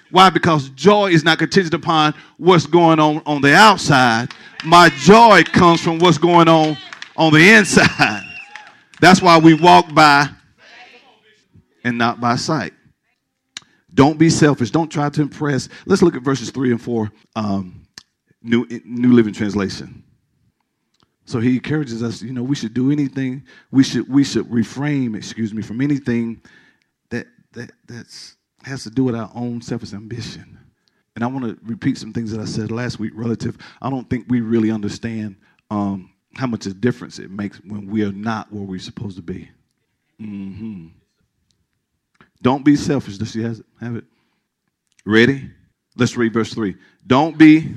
Why? 0.09 0.29
Because 0.29 0.69
joy 0.69 1.11
is 1.11 1.23
not 1.23 1.39
contingent 1.39 1.73
upon 1.73 2.13
what's 2.37 2.65
going 2.65 2.99
on 2.99 3.21
on 3.25 3.41
the 3.41 3.53
outside. 3.55 4.29
My 4.63 4.89
joy 4.89 5.43
comes 5.43 5.81
from 5.81 5.99
what's 5.99 6.17
going 6.17 6.47
on 6.47 6.77
on 7.15 7.33
the 7.33 7.51
inside. 7.53 8.23
That's 8.99 9.21
why 9.21 9.37
we 9.37 9.53
walk 9.53 9.93
by 9.93 10.29
and 11.83 11.97
not 11.97 12.21
by 12.21 12.35
sight. 12.35 12.73
Don't 13.93 14.17
be 14.17 14.29
selfish. 14.29 14.71
Don't 14.71 14.89
try 14.89 15.09
to 15.09 15.21
impress. 15.21 15.67
Let's 15.85 16.01
look 16.01 16.15
at 16.15 16.21
verses 16.21 16.49
3 16.51 16.71
and 16.71 16.81
4, 16.81 17.11
um, 17.35 17.80
New, 18.41 18.65
New 18.85 19.13
Living 19.13 19.33
Translation. 19.33 20.03
So 21.25 21.39
he 21.39 21.55
encourages 21.55 22.03
us, 22.03 22.21
you 22.21 22.33
know, 22.33 22.43
we 22.43 22.55
should 22.55 22.73
do 22.73 22.91
anything, 22.91 23.45
we 23.71 23.83
should 23.83 24.09
we 24.09 24.23
should 24.23 24.51
refrain, 24.51 25.15
excuse 25.15 25.53
me, 25.53 25.61
from 25.61 25.79
anything 25.79 26.41
that 27.09 27.27
that 27.53 27.71
that's 27.87 28.35
has 28.63 28.83
to 28.83 28.89
do 28.89 29.03
with 29.03 29.15
our 29.15 29.31
own 29.33 29.61
selfish 29.61 29.93
ambition. 29.93 30.59
And 31.15 31.23
I 31.23 31.27
want 31.27 31.45
to 31.45 31.57
repeat 31.63 31.97
some 31.97 32.13
things 32.13 32.31
that 32.31 32.39
I 32.39 32.45
said 32.45 32.71
last 32.71 32.99
week 32.99 33.13
relative. 33.15 33.57
I 33.81 33.89
don't 33.89 34.09
think 34.09 34.25
we 34.29 34.41
really 34.41 34.71
understand 34.71 35.35
um, 35.69 36.11
how 36.35 36.47
much 36.47 36.65
a 36.65 36.73
difference 36.73 37.19
it 37.19 37.29
makes 37.29 37.57
when 37.59 37.87
we 37.87 38.03
are 38.03 38.11
not 38.11 38.51
where 38.51 38.63
we're 38.63 38.79
supposed 38.79 39.17
to 39.17 39.21
be. 39.21 39.49
Mm-hmm. 40.21 40.87
Don't 42.41 42.63
be 42.65 42.75
selfish. 42.75 43.17
Does 43.17 43.31
she 43.31 43.41
have 43.43 43.95
it? 43.95 44.05
Ready? 45.05 45.51
Let's 45.95 46.15
read 46.15 46.33
verse 46.33 46.53
3. 46.53 46.75
Don't 47.05 47.37
be 47.37 47.73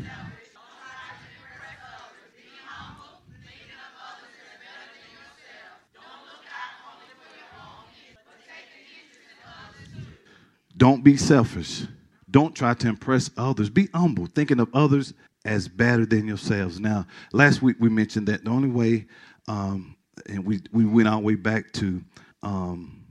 Don't 10.76 11.04
be 11.04 11.16
selfish. 11.16 11.82
Don't 12.30 12.54
try 12.54 12.74
to 12.74 12.88
impress 12.88 13.30
others. 13.36 13.70
Be 13.70 13.88
humble, 13.94 14.26
thinking 14.26 14.60
of 14.60 14.68
others 14.74 15.14
as 15.44 15.68
better 15.68 16.06
than 16.06 16.26
yourselves. 16.26 16.80
Now, 16.80 17.06
last 17.32 17.62
week 17.62 17.76
we 17.78 17.88
mentioned 17.88 18.26
that 18.28 18.44
the 18.44 18.50
only 18.50 18.68
way, 18.68 19.06
um, 19.46 19.96
and 20.28 20.44
we, 20.44 20.60
we 20.72 20.84
went 20.84 21.08
our 21.08 21.20
way 21.20 21.34
back 21.34 21.72
to 21.74 22.02
um, 22.42 23.04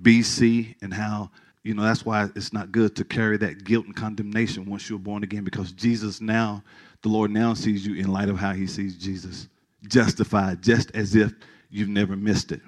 BC 0.00 0.74
and 0.82 0.92
how, 0.92 1.30
you 1.62 1.74
know, 1.74 1.82
that's 1.82 2.04
why 2.04 2.28
it's 2.34 2.52
not 2.52 2.72
good 2.72 2.96
to 2.96 3.04
carry 3.04 3.36
that 3.38 3.64
guilt 3.64 3.86
and 3.86 3.94
condemnation 3.94 4.68
once 4.68 4.90
you're 4.90 4.98
born 4.98 5.22
again 5.22 5.44
because 5.44 5.72
Jesus 5.72 6.20
now, 6.20 6.62
the 7.02 7.08
Lord 7.08 7.30
now 7.30 7.54
sees 7.54 7.86
you 7.86 7.94
in 7.94 8.12
light 8.12 8.28
of 8.28 8.38
how 8.38 8.52
he 8.52 8.66
sees 8.66 8.96
Jesus, 8.96 9.48
justified, 9.88 10.62
just 10.62 10.90
as 10.94 11.14
if 11.14 11.32
you've 11.70 11.88
never 11.88 12.16
missed 12.16 12.52
it. 12.52 12.60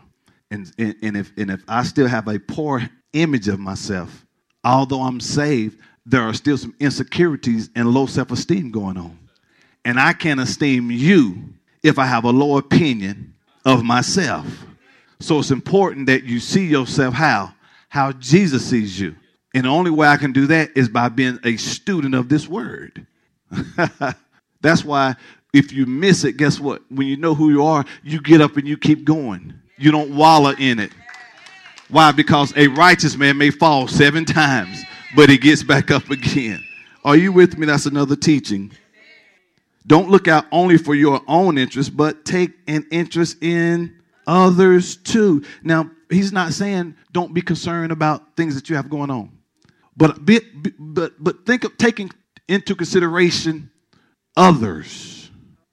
And, 0.50 0.70
and, 0.78 0.94
and, 1.02 1.16
if, 1.16 1.32
and 1.36 1.50
if 1.50 1.62
I 1.66 1.82
still 1.82 2.06
have 2.06 2.28
a 2.28 2.38
poor 2.38 2.88
image 3.12 3.48
of 3.48 3.58
myself. 3.58 4.24
Although 4.62 5.02
I'm 5.02 5.20
saved, 5.20 5.78
there 6.06 6.22
are 6.22 6.34
still 6.34 6.58
some 6.58 6.74
insecurities 6.80 7.70
and 7.74 7.90
low 7.90 8.06
self 8.06 8.30
esteem 8.30 8.70
going 8.70 8.96
on. 8.96 9.18
And 9.84 9.98
I 9.98 10.12
can't 10.12 10.40
esteem 10.40 10.90
you 10.90 11.54
if 11.82 11.98
I 11.98 12.06
have 12.06 12.24
a 12.24 12.30
low 12.30 12.56
opinion 12.58 13.34
of 13.64 13.84
myself. 13.84 14.46
So 15.20 15.38
it's 15.38 15.50
important 15.50 16.06
that 16.06 16.24
you 16.24 16.40
see 16.40 16.66
yourself 16.66 17.14
how? 17.14 17.54
How 17.88 18.12
Jesus 18.12 18.66
sees 18.66 18.98
you. 18.98 19.16
And 19.54 19.64
the 19.64 19.70
only 19.70 19.90
way 19.90 20.08
I 20.08 20.16
can 20.16 20.32
do 20.32 20.46
that 20.48 20.70
is 20.76 20.88
by 20.88 21.08
being 21.08 21.38
a 21.44 21.56
student 21.56 22.14
of 22.14 22.28
this 22.28 22.48
word. 22.48 23.06
That's 24.60 24.84
why 24.84 25.14
if 25.52 25.72
you 25.72 25.86
miss 25.86 26.24
it, 26.24 26.36
guess 26.36 26.58
what? 26.58 26.82
When 26.90 27.06
you 27.06 27.16
know 27.16 27.34
who 27.34 27.50
you 27.50 27.64
are, 27.64 27.84
you 28.02 28.20
get 28.20 28.40
up 28.40 28.56
and 28.56 28.66
you 28.66 28.76
keep 28.76 29.04
going. 29.04 29.54
You 29.76 29.90
don't 29.90 30.14
wallow 30.16 30.54
in 30.58 30.78
it. 30.78 30.92
Why? 31.88 32.12
Because 32.12 32.56
a 32.56 32.68
righteous 32.68 33.16
man 33.16 33.36
may 33.36 33.50
fall 33.50 33.88
seven 33.88 34.24
times, 34.24 34.82
but 35.14 35.28
he 35.28 35.38
gets 35.38 35.62
back 35.62 35.90
up 35.90 36.10
again. 36.10 36.62
Are 37.04 37.16
you 37.16 37.32
with 37.32 37.58
me? 37.58 37.66
That's 37.66 37.86
another 37.86 38.16
teaching. 38.16 38.72
Don't 39.86 40.08
look 40.08 40.28
out 40.28 40.46
only 40.50 40.78
for 40.78 40.94
your 40.94 41.20
own 41.28 41.58
interest, 41.58 41.94
but 41.96 42.24
take 42.24 42.52
an 42.66 42.86
interest 42.90 43.42
in 43.42 43.94
others 44.26 44.96
too. 44.96 45.44
Now, 45.62 45.90
he's 46.08 46.32
not 46.32 46.52
saying 46.54 46.96
don't 47.12 47.34
be 47.34 47.42
concerned 47.42 47.92
about 47.92 48.36
things 48.36 48.54
that 48.54 48.70
you 48.70 48.76
have 48.76 48.88
going 48.88 49.10
on, 49.10 49.30
but 49.96 50.24
but 50.24 51.12
but 51.18 51.44
think 51.44 51.64
of 51.64 51.76
taking 51.76 52.10
into 52.48 52.74
consideration 52.74 53.70
others. 54.36 55.30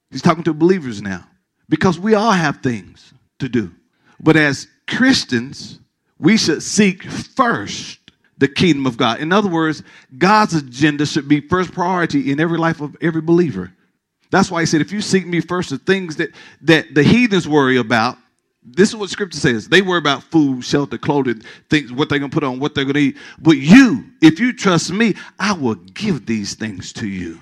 He's 0.10 0.22
talking 0.22 0.43
to 0.43 0.53
believers 0.53 1.01
now 1.01 1.25
because 1.70 1.98
we 1.98 2.13
all 2.15 2.34
have 2.34 2.58
things 2.58 3.13
to 3.39 3.48
do. 3.48 3.72
But 4.21 4.35
as 4.35 4.67
Christians, 4.87 5.79
we 6.19 6.37
should 6.37 6.61
seek 6.61 7.03
first 7.03 7.99
the 8.37 8.47
kingdom 8.47 8.85
of 8.85 8.97
God. 8.97 9.19
In 9.19 9.31
other 9.31 9.49
words, 9.49 9.83
God's 10.17 10.55
agenda 10.55 11.05
should 11.05 11.27
be 11.27 11.41
first 11.41 11.73
priority 11.73 12.31
in 12.31 12.39
every 12.39 12.57
life 12.57 12.81
of 12.81 12.95
every 13.01 13.21
believer. 13.21 13.71
That's 14.31 14.49
why 14.49 14.61
he 14.61 14.65
said, 14.65 14.81
if 14.81 14.91
you 14.91 15.01
seek 15.01 15.27
me 15.27 15.41
first, 15.41 15.69
the 15.69 15.77
things 15.77 16.15
that, 16.17 16.29
that 16.61 16.93
the 16.95 17.03
heathens 17.03 17.47
worry 17.47 17.77
about, 17.77 18.17
this 18.63 18.89
is 18.89 18.95
what 18.95 19.09
scripture 19.09 19.39
says. 19.39 19.67
They 19.67 19.81
worry 19.81 19.97
about 19.97 20.23
food, 20.23 20.63
shelter, 20.63 20.97
clothing, 20.97 21.41
things, 21.69 21.91
what 21.91 22.09
they're 22.09 22.19
going 22.19 22.31
to 22.31 22.33
put 22.33 22.43
on, 22.43 22.59
what 22.59 22.75
they're 22.75 22.85
going 22.85 22.93
to 22.93 23.01
eat. 23.01 23.17
But 23.39 23.57
you, 23.57 24.05
if 24.21 24.39
you 24.39 24.53
trust 24.53 24.91
me, 24.91 25.15
I 25.39 25.53
will 25.53 25.75
give 25.75 26.25
these 26.25 26.53
things 26.53 26.93
to 26.93 27.07
you. 27.07 27.39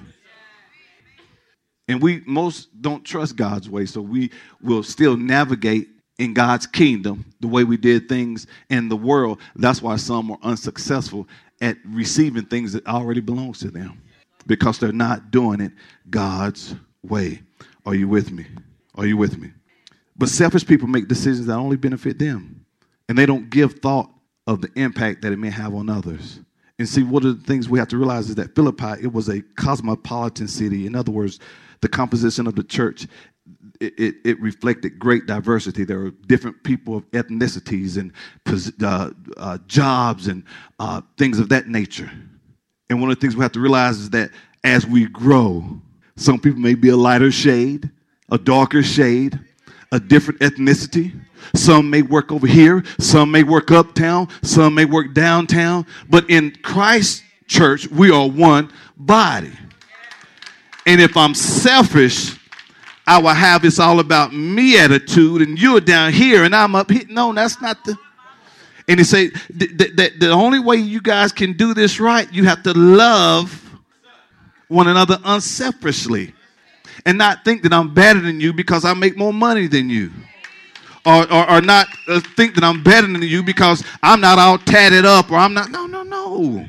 And 1.87 2.01
we 2.01 2.21
most 2.25 2.69
don't 2.81 3.03
trust 3.03 3.35
God's 3.35 3.69
way, 3.69 3.85
so 3.85 4.01
we 4.01 4.31
will 4.61 4.83
still 4.83 5.17
navigate 5.17 5.89
in 6.19 6.33
God's 6.33 6.67
kingdom 6.67 7.25
the 7.39 7.47
way 7.47 7.63
we 7.63 7.77
did 7.77 8.07
things 8.07 8.45
in 8.69 8.89
the 8.89 8.95
world. 8.95 9.39
That's 9.55 9.81
why 9.81 9.95
some 9.95 10.29
are 10.29 10.37
unsuccessful 10.43 11.27
at 11.61 11.77
receiving 11.85 12.45
things 12.45 12.73
that 12.73 12.85
already 12.85 13.21
belongs 13.21 13.59
to 13.59 13.71
them 13.71 14.01
because 14.45 14.77
they're 14.77 14.91
not 14.91 15.31
doing 15.31 15.61
it 15.61 15.71
God's 16.09 16.75
way. 17.01 17.41
Are 17.85 17.95
you 17.95 18.07
with 18.07 18.31
me? 18.31 18.45
Are 18.95 19.05
you 19.05 19.17
with 19.17 19.37
me? 19.37 19.51
But 20.17 20.29
selfish 20.29 20.67
people 20.67 20.87
make 20.87 21.07
decisions 21.07 21.47
that 21.47 21.55
only 21.55 21.77
benefit 21.77 22.19
them, 22.19 22.65
and 23.07 23.17
they 23.17 23.25
don't 23.25 23.49
give 23.49 23.79
thought 23.79 24.11
of 24.45 24.61
the 24.61 24.69
impact 24.75 25.21
that 25.21 25.31
it 25.31 25.39
may 25.39 25.49
have 25.49 25.73
on 25.73 25.89
others. 25.89 26.41
And 26.77 26.87
see, 26.87 27.03
one 27.03 27.25
of 27.25 27.39
the 27.39 27.45
things 27.45 27.69
we 27.69 27.79
have 27.79 27.87
to 27.89 27.97
realize 27.97 28.29
is 28.29 28.35
that 28.35 28.55
Philippi, 28.55 29.01
it 29.01 29.13
was 29.13 29.29
a 29.29 29.41
cosmopolitan 29.55 30.47
city. 30.47 30.85
In 30.85 30.95
other 30.95 31.11
words, 31.11 31.39
the 31.81 31.87
composition 31.87 32.47
of 32.47 32.55
the 32.55 32.63
church 32.63 33.07
it, 33.79 34.15
it, 34.25 34.41
reflected 34.41 34.99
great 34.99 35.25
diversity. 35.25 35.85
There 35.85 35.99
were 35.99 36.11
different 36.11 36.63
people 36.63 36.97
of 36.97 37.09
ethnicities 37.11 37.97
and 37.97 38.11
uh, 38.83 39.11
uh, 39.37 39.57
jobs 39.67 40.27
and 40.27 40.43
uh, 40.79 41.01
things 41.17 41.39
of 41.39 41.49
that 41.49 41.67
nature. 41.67 42.11
And 42.89 42.99
one 42.99 43.09
of 43.09 43.17
the 43.17 43.21
things 43.21 43.35
we 43.35 43.43
have 43.43 43.53
to 43.53 43.59
realize 43.59 43.97
is 43.99 44.09
that 44.09 44.31
as 44.63 44.85
we 44.85 45.05
grow, 45.05 45.81
some 46.17 46.39
people 46.39 46.59
may 46.59 46.73
be 46.73 46.89
a 46.89 46.97
lighter 46.97 47.31
shade, 47.31 47.89
a 48.29 48.37
darker 48.37 48.83
shade, 48.83 49.39
a 49.91 49.99
different 49.99 50.41
ethnicity. 50.41 51.17
Some 51.55 51.89
may 51.89 52.01
work 52.01 52.31
over 52.31 52.47
here, 52.47 52.83
some 52.99 53.31
may 53.31 53.43
work 53.43 53.71
uptown, 53.71 54.27
some 54.43 54.75
may 54.75 54.85
work 54.85 55.13
downtown. 55.13 55.85
But 56.09 56.29
in 56.29 56.51
Christ's 56.61 57.23
church, 57.47 57.87
we 57.87 58.11
are 58.11 58.27
one 58.27 58.71
body. 58.97 59.53
And 60.85 60.99
if 60.99 61.15
I'm 61.15 61.33
selfish, 61.33 62.38
I 63.09 63.17
will 63.17 63.33
have 63.33 63.63
this 63.63 63.79
all 63.79 63.99
about 63.99 64.33
me 64.33 64.77
attitude, 64.77 65.41
and 65.41 65.59
you're 65.59 65.81
down 65.81 66.13
here 66.13 66.43
and 66.43 66.55
I'm 66.55 66.75
up 66.75 66.91
here. 66.91 67.05
No, 67.09 67.33
that's 67.33 67.59
not 67.59 67.83
the. 67.83 67.97
And 68.87 68.99
he 68.99 69.03
said 69.03 69.31
that 69.49 70.17
the 70.19 70.29
only 70.29 70.59
way 70.59 70.75
you 70.75 71.01
guys 71.01 71.31
can 71.31 71.53
do 71.53 71.73
this 71.73 71.99
right, 71.99 72.31
you 72.31 72.43
have 72.43 72.61
to 72.63 72.73
love 72.73 73.79
one 74.67 74.87
another 74.87 75.17
unselfishly 75.23 76.35
and 77.03 77.17
not 77.17 77.43
think 77.43 77.63
that 77.63 77.73
I'm 77.73 77.95
better 77.95 78.19
than 78.19 78.39
you 78.39 78.53
because 78.53 78.85
I 78.85 78.93
make 78.93 79.17
more 79.17 79.33
money 79.33 79.65
than 79.65 79.89
you. 79.89 80.11
Or, 81.03 81.31
or, 81.33 81.49
or 81.49 81.61
not 81.61 81.87
uh, 82.07 82.19
think 82.35 82.53
that 82.55 82.63
I'm 82.63 82.83
better 82.83 83.07
than 83.07 83.23
you 83.23 83.41
because 83.41 83.83
I'm 84.03 84.21
not 84.21 84.37
all 84.37 84.59
tatted 84.59 85.05
up 85.05 85.31
or 85.31 85.37
I'm 85.37 85.55
not. 85.55 85.71
No, 85.71 85.87
no, 85.87 86.03
no 86.03 86.63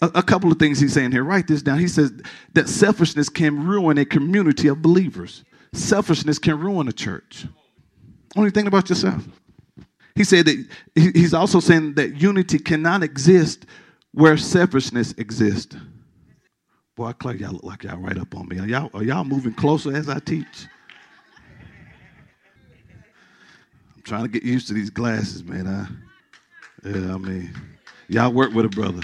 a, 0.00 0.10
a 0.16 0.22
couple 0.22 0.50
of 0.50 0.58
things 0.58 0.80
he's 0.80 0.92
saying 0.92 1.12
here. 1.12 1.24
Write 1.24 1.46
this 1.46 1.62
down. 1.62 1.78
He 1.78 1.88
says 1.88 2.12
that 2.54 2.68
selfishness 2.68 3.28
can 3.28 3.66
ruin 3.66 3.98
a 3.98 4.04
community 4.04 4.68
of 4.68 4.82
believers. 4.82 5.44
selfishness 5.72 6.38
can 6.38 6.58
ruin 6.58 6.88
a 6.88 6.92
church. 6.92 7.46
Only 8.36 8.50
think 8.50 8.68
about 8.68 8.88
yourself. 8.88 9.24
He 10.14 10.24
said 10.24 10.46
that 10.46 10.66
he's 10.94 11.34
also 11.34 11.60
saying 11.60 11.94
that 11.94 12.20
unity 12.20 12.58
cannot 12.58 13.02
exist 13.02 13.66
where 14.12 14.36
selfishness 14.36 15.12
exists. 15.12 15.76
Boy, 16.96 17.12
Clay, 17.12 17.36
y'all 17.36 17.52
look 17.52 17.64
like 17.64 17.84
y'all 17.84 17.98
right 17.98 18.18
up 18.18 18.34
on 18.34 18.48
me. 18.48 18.58
Are 18.58 18.66
y'all, 18.66 18.90
are 18.92 19.02
y'all 19.02 19.24
moving 19.24 19.54
closer 19.54 19.94
as 19.96 20.08
I 20.08 20.18
teach? 20.18 20.66
I'm 23.96 24.02
trying 24.02 24.24
to 24.24 24.28
get 24.28 24.42
used 24.42 24.68
to 24.68 24.74
these 24.74 24.90
glasses, 24.90 25.44
man. 25.44 25.66
I, 25.66 25.86
yeah, 26.88 27.14
I 27.14 27.18
mean, 27.18 27.54
y'all 28.08 28.32
work 28.32 28.52
with 28.52 28.66
a 28.66 28.68
brother. 28.68 29.00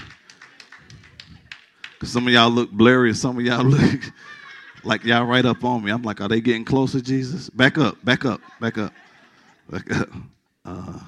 Cause 1.99 2.11
some 2.11 2.27
of 2.27 2.33
y'all 2.33 2.49
look 2.49 2.71
blurry, 2.71 3.09
and 3.09 3.17
some 3.17 3.37
of 3.37 3.45
y'all 3.45 3.63
look 3.65 4.01
like 4.83 5.03
y'all 5.03 5.25
right 5.25 5.45
up 5.45 5.63
on 5.63 5.83
me. 5.83 5.91
I'm 5.91 6.03
like, 6.03 6.21
are 6.21 6.27
they 6.27 6.41
getting 6.41 6.65
closer, 6.65 7.01
Jesus? 7.01 7.49
Back 7.49 7.77
up, 7.77 8.03
back 8.05 8.25
up, 8.25 8.41
back 8.59 8.77
up, 8.77 8.93
back 9.69 9.91
up. 9.95 10.09
Uh, 10.63 10.99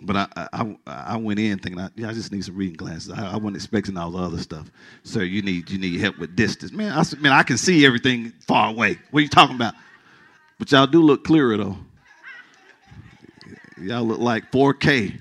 but 0.00 0.16
I, 0.16 0.48
I, 0.52 0.76
I 0.86 1.16
went 1.16 1.38
in 1.38 1.58
thinking, 1.58 1.80
I, 1.80 1.88
yeah, 1.94 2.08
I 2.08 2.12
just 2.12 2.32
need 2.32 2.44
some 2.44 2.56
reading 2.56 2.76
glasses. 2.76 3.10
I, 3.10 3.32
I 3.32 3.36
wasn't 3.36 3.56
expecting 3.56 3.96
all 3.96 4.10
the 4.10 4.18
other 4.18 4.38
stuff. 4.38 4.70
Sir, 5.04 5.22
you 5.22 5.42
need 5.42 5.70
you 5.70 5.78
need 5.78 6.00
help 6.00 6.18
with 6.18 6.34
distance. 6.34 6.72
Man, 6.72 6.92
I 6.92 7.04
man, 7.20 7.32
I 7.32 7.44
can 7.44 7.56
see 7.56 7.86
everything 7.86 8.32
far 8.46 8.70
away. 8.70 8.98
What 9.10 9.20
are 9.20 9.22
you 9.22 9.28
talking 9.28 9.56
about? 9.56 9.74
But 10.58 10.72
y'all 10.72 10.86
do 10.86 11.02
look 11.02 11.24
clearer 11.24 11.56
though. 11.56 11.76
Y'all 13.80 14.04
look 14.04 14.20
like 14.20 14.50
4K. 14.52 15.20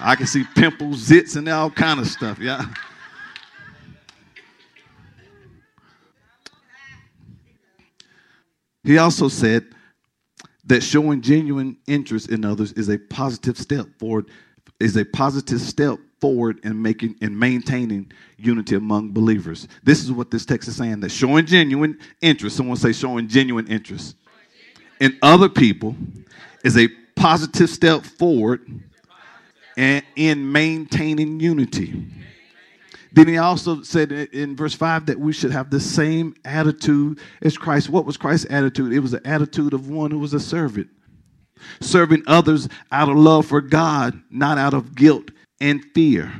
I 0.00 0.14
can 0.14 0.26
see 0.26 0.44
pimples, 0.54 1.08
zits, 1.08 1.36
and 1.36 1.48
all 1.48 1.70
kind 1.70 2.00
of 2.00 2.06
stuff. 2.06 2.38
Yeah. 2.38 2.64
He 8.86 8.98
also 8.98 9.26
said 9.26 9.66
that 10.64 10.82
showing 10.82 11.20
genuine 11.20 11.76
interest 11.88 12.30
in 12.30 12.44
others 12.44 12.72
is 12.72 12.88
a 12.88 12.98
positive 12.98 13.58
step 13.58 13.86
forward, 13.98 14.30
is 14.78 14.96
a 14.96 15.04
positive 15.04 15.60
step 15.60 15.98
forward 16.20 16.60
in 16.64 16.80
making 16.80 17.16
and 17.20 17.38
maintaining 17.38 18.12
unity 18.38 18.76
among 18.76 19.10
believers. 19.10 19.66
This 19.82 20.04
is 20.04 20.12
what 20.12 20.30
this 20.30 20.46
text 20.46 20.68
is 20.68 20.76
saying 20.76 21.00
that 21.00 21.10
showing 21.10 21.46
genuine 21.46 21.98
interest, 22.22 22.56
someone 22.56 22.76
say 22.76 22.92
showing 22.92 23.28
genuine 23.28 23.66
interest 23.66 24.16
in 25.00 25.18
other 25.20 25.48
people 25.48 25.96
is 26.64 26.76
a 26.78 26.88
positive 27.16 27.68
step 27.68 28.04
forward 28.04 28.60
and 29.76 30.04
in 30.14 30.50
maintaining 30.52 31.40
unity. 31.40 32.06
Then 33.16 33.28
he 33.28 33.38
also 33.38 33.82
said 33.82 34.12
in 34.12 34.54
verse 34.54 34.74
5 34.74 35.06
that 35.06 35.18
we 35.18 35.32
should 35.32 35.50
have 35.50 35.70
the 35.70 35.80
same 35.80 36.34
attitude 36.44 37.18
as 37.40 37.56
Christ. 37.56 37.88
What 37.88 38.04
was 38.04 38.18
Christ's 38.18 38.46
attitude? 38.50 38.92
It 38.92 39.00
was 39.00 39.12
the 39.12 39.26
attitude 39.26 39.72
of 39.72 39.88
one 39.88 40.10
who 40.10 40.18
was 40.18 40.34
a 40.34 40.38
servant, 40.38 40.88
serving 41.80 42.24
others 42.26 42.68
out 42.92 43.08
of 43.08 43.16
love 43.16 43.46
for 43.46 43.62
God, 43.62 44.20
not 44.30 44.58
out 44.58 44.74
of 44.74 44.94
guilt 44.94 45.30
and 45.62 45.82
fear. 45.94 46.30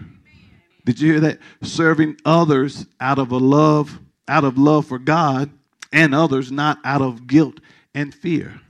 Did 0.85 1.00
you 1.00 1.12
hear 1.12 1.21
that? 1.21 1.38
Serving 1.62 2.18
others 2.26 2.85
out 3.00 3.18
of 3.18 3.33
a 3.33 3.38
love, 3.38 3.99
out 4.28 4.45
of 4.45 4.59
love 4.59 4.85
for 4.85 4.99
God 4.99 5.50
and 5.95 6.14
others, 6.14 6.52
not 6.52 6.78
out 6.85 7.00
of 7.00 7.26
guilt 7.26 7.59
and 7.95 8.14
fear. 8.14 8.61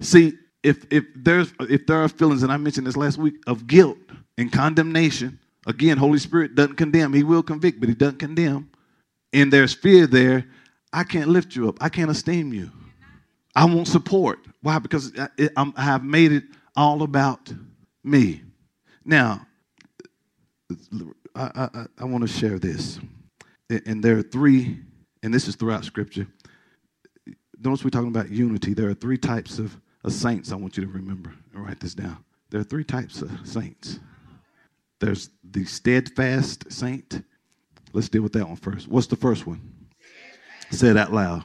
See, 0.00 0.38
if 0.62 0.86
if 0.90 1.04
there's 1.14 1.52
if 1.60 1.86
there 1.86 2.02
are 2.02 2.08
feelings, 2.08 2.42
and 2.44 2.50
I 2.50 2.56
mentioned 2.56 2.86
this 2.86 2.96
last 2.96 3.18
week, 3.18 3.34
of 3.46 3.66
guilt 3.66 3.98
and 4.38 4.50
condemnation, 4.50 5.38
Again, 5.66 5.96
Holy 5.96 6.18
Spirit 6.18 6.54
doesn't 6.54 6.76
condemn. 6.76 7.12
He 7.12 7.22
will 7.22 7.42
convict, 7.42 7.80
but 7.80 7.88
he 7.88 7.94
doesn't 7.94 8.18
condemn. 8.18 8.70
And 9.32 9.52
there's 9.52 9.72
fear 9.72 10.06
there. 10.06 10.44
I 10.92 11.04
can't 11.04 11.28
lift 11.28 11.54
you 11.54 11.68
up. 11.68 11.76
I 11.80 11.88
can't 11.88 12.10
esteem 12.10 12.52
you. 12.52 12.70
I 13.54 13.64
won't 13.64 13.88
support. 13.88 14.40
Why? 14.60 14.78
Because 14.78 15.12
I, 15.18 15.28
I 15.56 15.82
have 15.82 16.04
made 16.04 16.32
it 16.32 16.44
all 16.74 17.02
about 17.02 17.52
me. 18.02 18.42
Now, 19.04 19.46
I, 21.34 21.68
I, 21.74 21.86
I 21.98 22.04
want 22.04 22.22
to 22.22 22.28
share 22.28 22.58
this. 22.58 22.98
And 23.86 24.02
there 24.02 24.18
are 24.18 24.22
three, 24.22 24.78
and 25.22 25.32
this 25.32 25.48
is 25.48 25.56
throughout 25.56 25.84
Scripture. 25.84 26.26
Notice 27.62 27.84
we're 27.84 27.90
talking 27.90 28.08
about 28.08 28.30
unity. 28.30 28.74
There 28.74 28.88
are 28.88 28.94
three 28.94 29.18
types 29.18 29.58
of, 29.58 29.76
of 30.04 30.12
saints 30.12 30.50
I 30.50 30.56
want 30.56 30.76
you 30.76 30.84
to 30.84 30.90
remember 30.90 31.32
and 31.54 31.64
write 31.64 31.80
this 31.80 31.94
down. 31.94 32.24
There 32.50 32.60
are 32.60 32.64
three 32.64 32.84
types 32.84 33.22
of 33.22 33.30
saints. 33.44 34.00
There's 35.02 35.30
the 35.42 35.64
steadfast 35.64 36.70
saint. 36.70 37.24
Let's 37.92 38.08
deal 38.08 38.22
with 38.22 38.34
that 38.34 38.46
one 38.46 38.54
first. 38.54 38.86
What's 38.86 39.08
the 39.08 39.16
first 39.16 39.48
one? 39.48 39.60
Say 40.70 40.90
it 40.90 40.96
out 40.96 41.12
loud. 41.12 41.42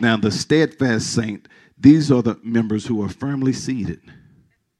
Now, 0.00 0.16
the 0.16 0.32
steadfast 0.32 1.14
saint, 1.14 1.46
these 1.78 2.10
are 2.10 2.22
the 2.22 2.40
members 2.42 2.84
who 2.84 3.04
are 3.04 3.08
firmly 3.08 3.52
seated, 3.52 4.00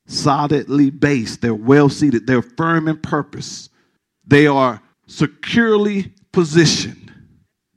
solidly 0.06 0.90
based. 0.90 1.42
They're 1.42 1.54
well 1.54 1.88
seated. 1.88 2.26
They're 2.26 2.42
firm 2.42 2.88
in 2.88 2.96
purpose. 2.96 3.68
They 4.26 4.48
are 4.48 4.82
securely 5.06 6.12
positioned. 6.32 7.12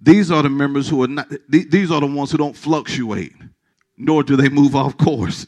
These 0.01 0.31
are 0.31 0.41
the 0.41 0.49
members 0.49 0.89
who 0.89 1.03
are 1.03 1.07
not, 1.07 1.31
these 1.47 1.91
are 1.91 2.01
the 2.01 2.07
ones 2.07 2.31
who 2.31 2.39
don't 2.39 2.57
fluctuate, 2.57 3.35
nor 3.95 4.23
do 4.23 4.35
they 4.35 4.49
move 4.49 4.75
off 4.75 4.97
course. 4.97 5.45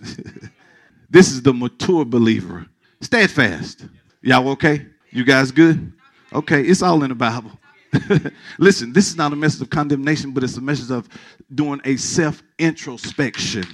this 1.09 1.31
is 1.31 1.41
the 1.41 1.51
mature 1.51 2.05
believer, 2.05 2.67
steadfast. 3.01 3.85
Y'all 4.21 4.47
okay? 4.49 4.85
You 5.09 5.23
guys 5.23 5.51
good? 5.51 5.91
Okay, 6.31 6.61
it's 6.61 6.81
all 6.81 7.01
in 7.03 7.09
the 7.09 7.15
Bible. 7.15 7.51
Listen, 8.59 8.93
this 8.93 9.09
is 9.09 9.15
not 9.17 9.33
a 9.33 9.35
message 9.35 9.61
of 9.61 9.69
condemnation, 9.69 10.31
but 10.31 10.43
it's 10.43 10.57
a 10.57 10.61
message 10.61 10.91
of 10.91 11.09
doing 11.53 11.81
a 11.83 11.97
self 11.97 12.41
introspection. 12.59 13.65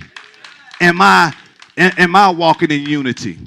Am 0.79 1.01
I 1.01 1.33
am 1.77 2.15
I 2.15 2.29
walking 2.29 2.71
in 2.71 2.85
unity? 2.85 3.37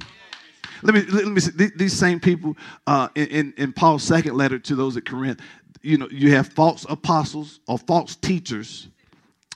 Let 0.82 0.94
me 0.94 1.00
let 1.02 1.26
me 1.26 1.40
see. 1.40 1.70
These 1.74 1.98
same 1.98 2.20
people 2.20 2.56
uh, 2.86 3.08
in 3.14 3.54
in 3.56 3.72
Paul's 3.72 4.02
second 4.02 4.36
letter 4.36 4.58
to 4.58 4.74
those 4.74 4.96
at 4.96 5.06
Corinth, 5.06 5.40
you 5.82 5.96
know, 5.96 6.08
you 6.10 6.34
have 6.34 6.48
false 6.48 6.86
apostles 6.88 7.60
or 7.66 7.78
false 7.78 8.14
teachers 8.14 8.88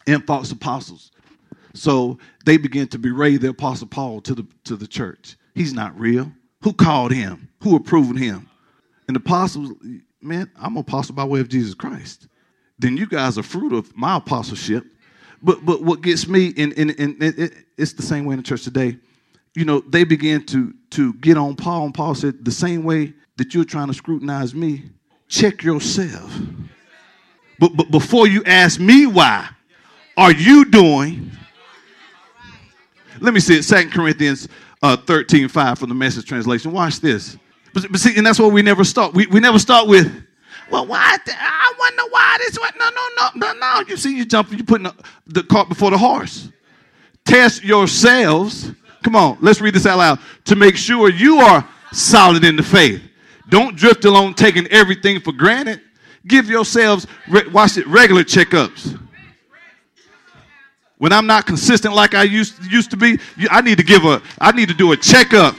and 0.06 0.26
false 0.26 0.50
apostles. 0.50 1.12
So 1.74 2.18
they 2.44 2.56
begin 2.56 2.88
to 2.88 2.98
berate 2.98 3.40
the 3.42 3.48
apostle 3.48 3.86
Paul 3.86 4.20
to 4.22 4.34
the 4.34 4.46
to 4.64 4.76
the 4.76 4.86
church. 4.86 5.36
He's 5.54 5.72
not 5.74 5.98
real. 5.98 6.32
Who 6.64 6.72
called 6.72 7.12
him? 7.12 7.50
Who 7.62 7.76
approved 7.76 8.18
him? 8.18 8.48
And 9.06 9.14
the 9.14 9.20
apostles, 9.20 9.72
man, 10.22 10.50
I'm 10.56 10.76
an 10.76 10.80
apostle 10.80 11.14
by 11.14 11.24
way 11.24 11.40
of 11.40 11.48
Jesus 11.50 11.74
Christ. 11.74 12.26
Then 12.78 12.96
you 12.96 13.06
guys 13.06 13.36
are 13.36 13.42
fruit 13.42 13.74
of 13.74 13.94
my 13.94 14.16
apostleship. 14.16 14.86
But 15.42 15.66
but 15.66 15.82
what 15.82 16.00
gets 16.00 16.26
me, 16.26 16.54
and, 16.56 16.72
and, 16.78 16.98
and 16.98 17.22
it, 17.22 17.52
it's 17.76 17.92
the 17.92 18.02
same 18.02 18.24
way 18.24 18.32
in 18.32 18.38
the 18.38 18.42
church 18.42 18.64
today. 18.64 18.96
You 19.54 19.66
know, 19.66 19.80
they 19.80 20.04
began 20.04 20.46
to 20.46 20.72
to 20.92 21.12
get 21.14 21.36
on 21.36 21.54
Paul, 21.54 21.84
and 21.84 21.94
Paul 21.94 22.14
said, 22.14 22.42
the 22.42 22.50
same 22.50 22.82
way 22.82 23.12
that 23.36 23.52
you're 23.52 23.64
trying 23.64 23.88
to 23.88 23.94
scrutinize 23.94 24.54
me, 24.54 24.84
check 25.28 25.62
yourself. 25.62 26.34
But, 27.58 27.76
but 27.76 27.90
before 27.90 28.26
you 28.26 28.42
ask 28.44 28.80
me 28.80 29.06
why, 29.06 29.50
are 30.16 30.32
you 30.32 30.64
doing? 30.64 31.30
Let 33.20 33.34
me 33.34 33.40
see 33.40 33.58
it, 33.58 33.64
Second 33.64 33.92
Corinthians 33.92 34.48
uh, 34.84 34.96
13 34.98 35.48
5 35.48 35.78
from 35.78 35.88
the 35.88 35.94
message 35.94 36.26
translation. 36.26 36.70
Watch 36.70 37.00
this. 37.00 37.38
But, 37.72 37.90
but 37.90 37.98
see, 37.98 38.16
and 38.16 38.26
that's 38.26 38.38
why 38.38 38.48
we 38.48 38.60
never 38.60 38.84
start. 38.84 39.14
We, 39.14 39.26
we 39.26 39.40
never 39.40 39.58
start 39.58 39.88
with, 39.88 40.12
well, 40.70 40.86
why? 40.86 41.16
Th- 41.24 41.36
I 41.40 41.72
wonder 41.78 42.02
why 42.10 42.36
this. 42.38 42.58
What? 42.58 42.74
No, 42.78 42.90
no, 42.90 43.08
no, 43.16 43.52
no, 43.52 43.58
no. 43.58 43.84
You 43.88 43.96
see, 43.96 44.14
you 44.14 44.26
jump, 44.26 44.52
you 44.52 44.62
putting 44.62 44.84
the, 44.84 44.94
the 45.26 45.42
cart 45.42 45.70
before 45.70 45.90
the 45.90 45.96
horse. 45.96 46.50
Test 47.24 47.64
yourselves. 47.64 48.72
Come 49.02 49.16
on, 49.16 49.38
let's 49.40 49.62
read 49.62 49.74
this 49.74 49.86
out 49.86 49.98
loud. 49.98 50.18
To 50.44 50.56
make 50.56 50.76
sure 50.76 51.08
you 51.08 51.38
are 51.38 51.66
solid 51.92 52.44
in 52.44 52.56
the 52.56 52.62
faith. 52.62 53.02
Don't 53.48 53.76
drift 53.76 54.04
along 54.04 54.34
taking 54.34 54.66
everything 54.66 55.18
for 55.20 55.32
granted. 55.32 55.80
Give 56.26 56.48
yourselves, 56.48 57.06
watch 57.52 57.78
it, 57.78 57.86
regular 57.86 58.22
checkups. 58.24 58.98
When 61.04 61.12
I'm 61.12 61.26
not 61.26 61.44
consistent 61.44 61.94
like 61.94 62.14
I 62.14 62.22
used, 62.22 62.64
used 62.64 62.90
to 62.92 62.96
be, 62.96 63.18
I 63.50 63.60
need 63.60 63.76
to 63.76 63.84
give 63.84 64.06
a, 64.06 64.22
I 64.40 64.52
need 64.52 64.68
to 64.68 64.74
do 64.74 64.92
a 64.92 64.96
checkup. 64.96 65.54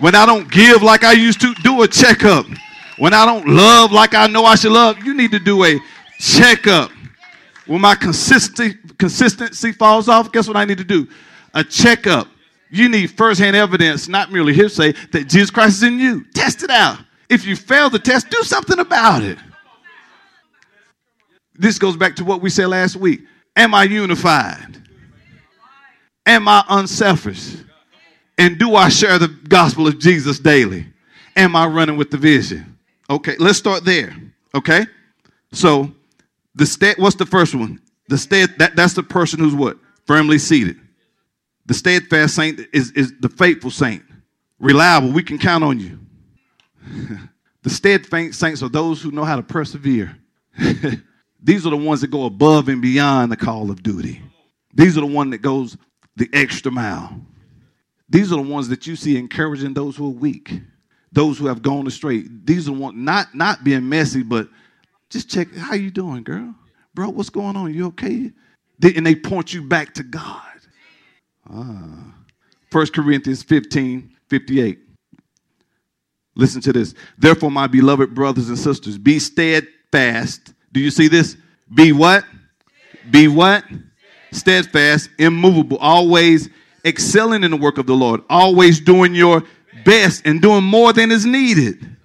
When 0.00 0.14
I 0.14 0.26
don't 0.26 0.50
give 0.50 0.82
like 0.82 1.02
I 1.02 1.12
used 1.12 1.40
to, 1.40 1.54
do 1.62 1.80
a 1.80 1.88
checkup. 1.88 2.44
When 2.98 3.14
I 3.14 3.24
don't 3.24 3.48
love 3.48 3.90
like 3.90 4.14
I 4.14 4.26
know 4.26 4.44
I 4.44 4.56
should 4.56 4.72
love, 4.72 5.02
you 5.02 5.14
need 5.14 5.30
to 5.30 5.38
do 5.38 5.64
a 5.64 5.78
checkup. 6.18 6.90
When 7.66 7.80
my 7.80 7.94
consistency, 7.94 8.76
consistency 8.98 9.72
falls 9.72 10.10
off, 10.10 10.30
guess 10.30 10.46
what 10.46 10.58
I 10.58 10.66
need 10.66 10.76
to 10.76 10.84
do? 10.84 11.08
A 11.54 11.64
checkup. 11.64 12.28
You 12.68 12.90
need 12.90 13.12
firsthand 13.12 13.56
evidence, 13.56 14.08
not 14.08 14.30
merely 14.30 14.52
hearsay, 14.52 14.92
that 15.12 15.26
Jesus 15.26 15.48
Christ 15.48 15.76
is 15.78 15.84
in 15.84 15.98
you. 15.98 16.26
Test 16.34 16.62
it 16.62 16.70
out. 16.70 16.98
If 17.30 17.46
you 17.46 17.56
fail 17.56 17.88
the 17.88 17.98
test, 17.98 18.28
do 18.28 18.42
something 18.42 18.78
about 18.78 19.22
it. 19.22 19.38
This 21.54 21.78
goes 21.78 21.96
back 21.96 22.14
to 22.16 22.26
what 22.26 22.42
we 22.42 22.50
said 22.50 22.66
last 22.66 22.96
week. 22.96 23.22
Am 23.56 23.74
I 23.74 23.84
unified? 23.84 24.78
Am 26.26 26.46
I 26.48 26.64
unselfish? 26.68 27.56
And 28.38 28.58
do 28.58 28.74
I 28.74 28.88
share 28.88 29.18
the 29.18 29.28
gospel 29.28 29.86
of 29.86 29.98
Jesus 29.98 30.38
daily? 30.38 30.86
Am 31.36 31.54
I 31.54 31.66
running 31.66 31.96
with 31.96 32.10
the 32.10 32.16
vision? 32.16 32.78
Okay, 33.08 33.36
let's 33.38 33.58
start 33.58 33.84
there. 33.84 34.14
Okay? 34.54 34.86
So, 35.52 35.92
the 36.54 36.66
stat, 36.66 36.98
what's 36.98 37.16
the 37.16 37.26
first 37.26 37.54
one? 37.54 37.80
The 38.08 38.18
stead, 38.18 38.54
that, 38.58 38.76
that's 38.76 38.94
the 38.94 39.02
person 39.02 39.40
who's 39.40 39.54
what? 39.54 39.78
Firmly 40.06 40.38
seated. 40.38 40.80
The 41.66 41.74
steadfast 41.74 42.34
saint 42.34 42.60
is, 42.72 42.90
is 42.92 43.12
the 43.20 43.28
faithful 43.28 43.70
saint. 43.70 44.02
Reliable. 44.58 45.12
We 45.12 45.22
can 45.22 45.38
count 45.38 45.62
on 45.62 45.78
you. 45.78 45.98
the 47.62 47.70
steadfast 47.70 48.38
saints 48.38 48.62
are 48.62 48.68
those 48.68 49.02
who 49.02 49.10
know 49.10 49.24
how 49.24 49.36
to 49.36 49.42
persevere. 49.42 50.16
These 51.42 51.66
are 51.66 51.70
the 51.70 51.76
ones 51.76 52.00
that 52.02 52.10
go 52.10 52.24
above 52.24 52.68
and 52.68 52.82
beyond 52.82 53.32
the 53.32 53.36
call 53.36 53.70
of 53.70 53.82
duty. 53.82 54.22
These 54.74 54.96
are 54.96 55.00
the 55.00 55.06
one 55.06 55.30
that 55.30 55.38
goes 55.38 55.76
the 56.16 56.28
extra 56.32 56.70
mile. 56.70 57.20
These 58.08 58.32
are 58.32 58.36
the 58.36 58.42
ones 58.42 58.68
that 58.68 58.86
you 58.86 58.96
see 58.96 59.16
encouraging 59.16 59.74
those 59.74 59.96
who 59.96 60.06
are 60.06 60.14
weak, 60.14 60.60
those 61.12 61.38
who 61.38 61.46
have 61.46 61.62
gone 61.62 61.86
astray. 61.86 62.24
These 62.44 62.68
are 62.68 62.72
the 62.72 62.78
ones 62.78 62.96
not 62.96 63.34
not 63.34 63.64
being 63.64 63.88
messy, 63.88 64.22
but 64.22 64.48
just 65.08 65.30
check 65.30 65.54
how 65.54 65.74
you 65.74 65.90
doing, 65.90 66.22
girl, 66.22 66.54
bro. 66.94 67.08
What's 67.08 67.30
going 67.30 67.56
on? 67.56 67.72
You 67.72 67.86
okay? 67.88 68.32
And 68.82 69.06
they 69.06 69.14
point 69.14 69.52
you 69.54 69.62
back 69.62 69.94
to 69.94 70.02
God. 70.02 70.42
Ah. 71.48 72.14
1 72.72 72.86
Corinthians 72.88 73.42
15, 73.42 74.16
58. 74.28 74.78
Listen 76.36 76.60
to 76.62 76.72
this. 76.72 76.94
Therefore, 77.18 77.50
my 77.50 77.66
beloved 77.66 78.14
brothers 78.14 78.48
and 78.48 78.58
sisters, 78.58 78.96
be 78.96 79.18
steadfast. 79.18 80.54
Do 80.72 80.80
you 80.80 80.90
see 80.90 81.08
this? 81.08 81.36
Be 81.72 81.92
what? 81.92 82.24
Be 83.10 83.28
what? 83.28 83.64
Steadfast, 84.32 85.10
immovable, 85.18 85.76
always 85.78 86.48
excelling 86.84 87.44
in 87.44 87.50
the 87.50 87.56
work 87.56 87.78
of 87.78 87.86
the 87.86 87.94
Lord, 87.94 88.22
always 88.30 88.80
doing 88.80 89.14
your 89.14 89.42
best 89.84 90.22
and 90.24 90.40
doing 90.40 90.64
more 90.64 90.92
than 90.92 91.10
is 91.10 91.26
needed, 91.26 91.96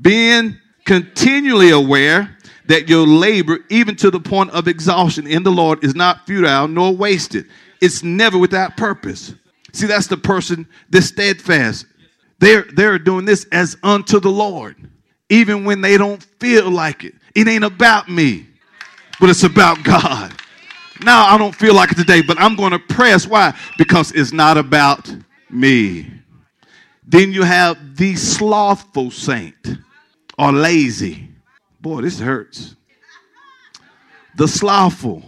being 0.00 0.58
continually 0.84 1.70
aware 1.70 2.36
that 2.66 2.88
your 2.88 3.06
labor, 3.06 3.60
even 3.70 3.96
to 3.96 4.10
the 4.10 4.20
point 4.20 4.50
of 4.50 4.68
exhaustion 4.68 5.26
in 5.26 5.42
the 5.42 5.50
Lord, 5.50 5.82
is 5.84 5.94
not 5.94 6.26
futile 6.26 6.68
nor 6.68 6.94
wasted. 6.94 7.46
It's 7.80 8.02
never 8.02 8.36
without 8.38 8.76
purpose. 8.76 9.34
See, 9.72 9.86
that's 9.86 10.06
the 10.06 10.16
person 10.16 10.66
that's 10.90 11.06
steadfast. 11.06 11.86
They're, 12.40 12.66
they're 12.74 12.98
doing 12.98 13.24
this 13.24 13.46
as 13.52 13.76
unto 13.82 14.20
the 14.20 14.30
Lord, 14.30 14.76
even 15.28 15.64
when 15.64 15.80
they 15.80 15.96
don't 15.96 16.22
feel 16.40 16.70
like 16.70 17.04
it. 17.04 17.14
It 17.34 17.48
ain't 17.48 17.64
about 17.64 18.08
me, 18.08 18.46
but 19.20 19.30
it's 19.30 19.44
about 19.44 19.82
God. 19.82 20.32
Now 21.02 21.26
I 21.26 21.38
don't 21.38 21.54
feel 21.54 21.74
like 21.74 21.92
it 21.92 21.96
today, 21.96 22.22
but 22.22 22.40
I'm 22.40 22.56
going 22.56 22.72
to 22.72 22.78
press. 22.78 23.26
Why? 23.26 23.56
Because 23.76 24.12
it's 24.12 24.32
not 24.32 24.56
about 24.58 25.14
me. 25.50 26.10
Then 27.06 27.32
you 27.32 27.42
have 27.42 27.96
the 27.96 28.16
slothful 28.16 29.10
saint 29.10 29.78
or 30.38 30.52
lazy. 30.52 31.28
Boy, 31.80 32.02
this 32.02 32.18
hurts. 32.18 32.76
The 34.36 34.46
slothful. 34.46 35.22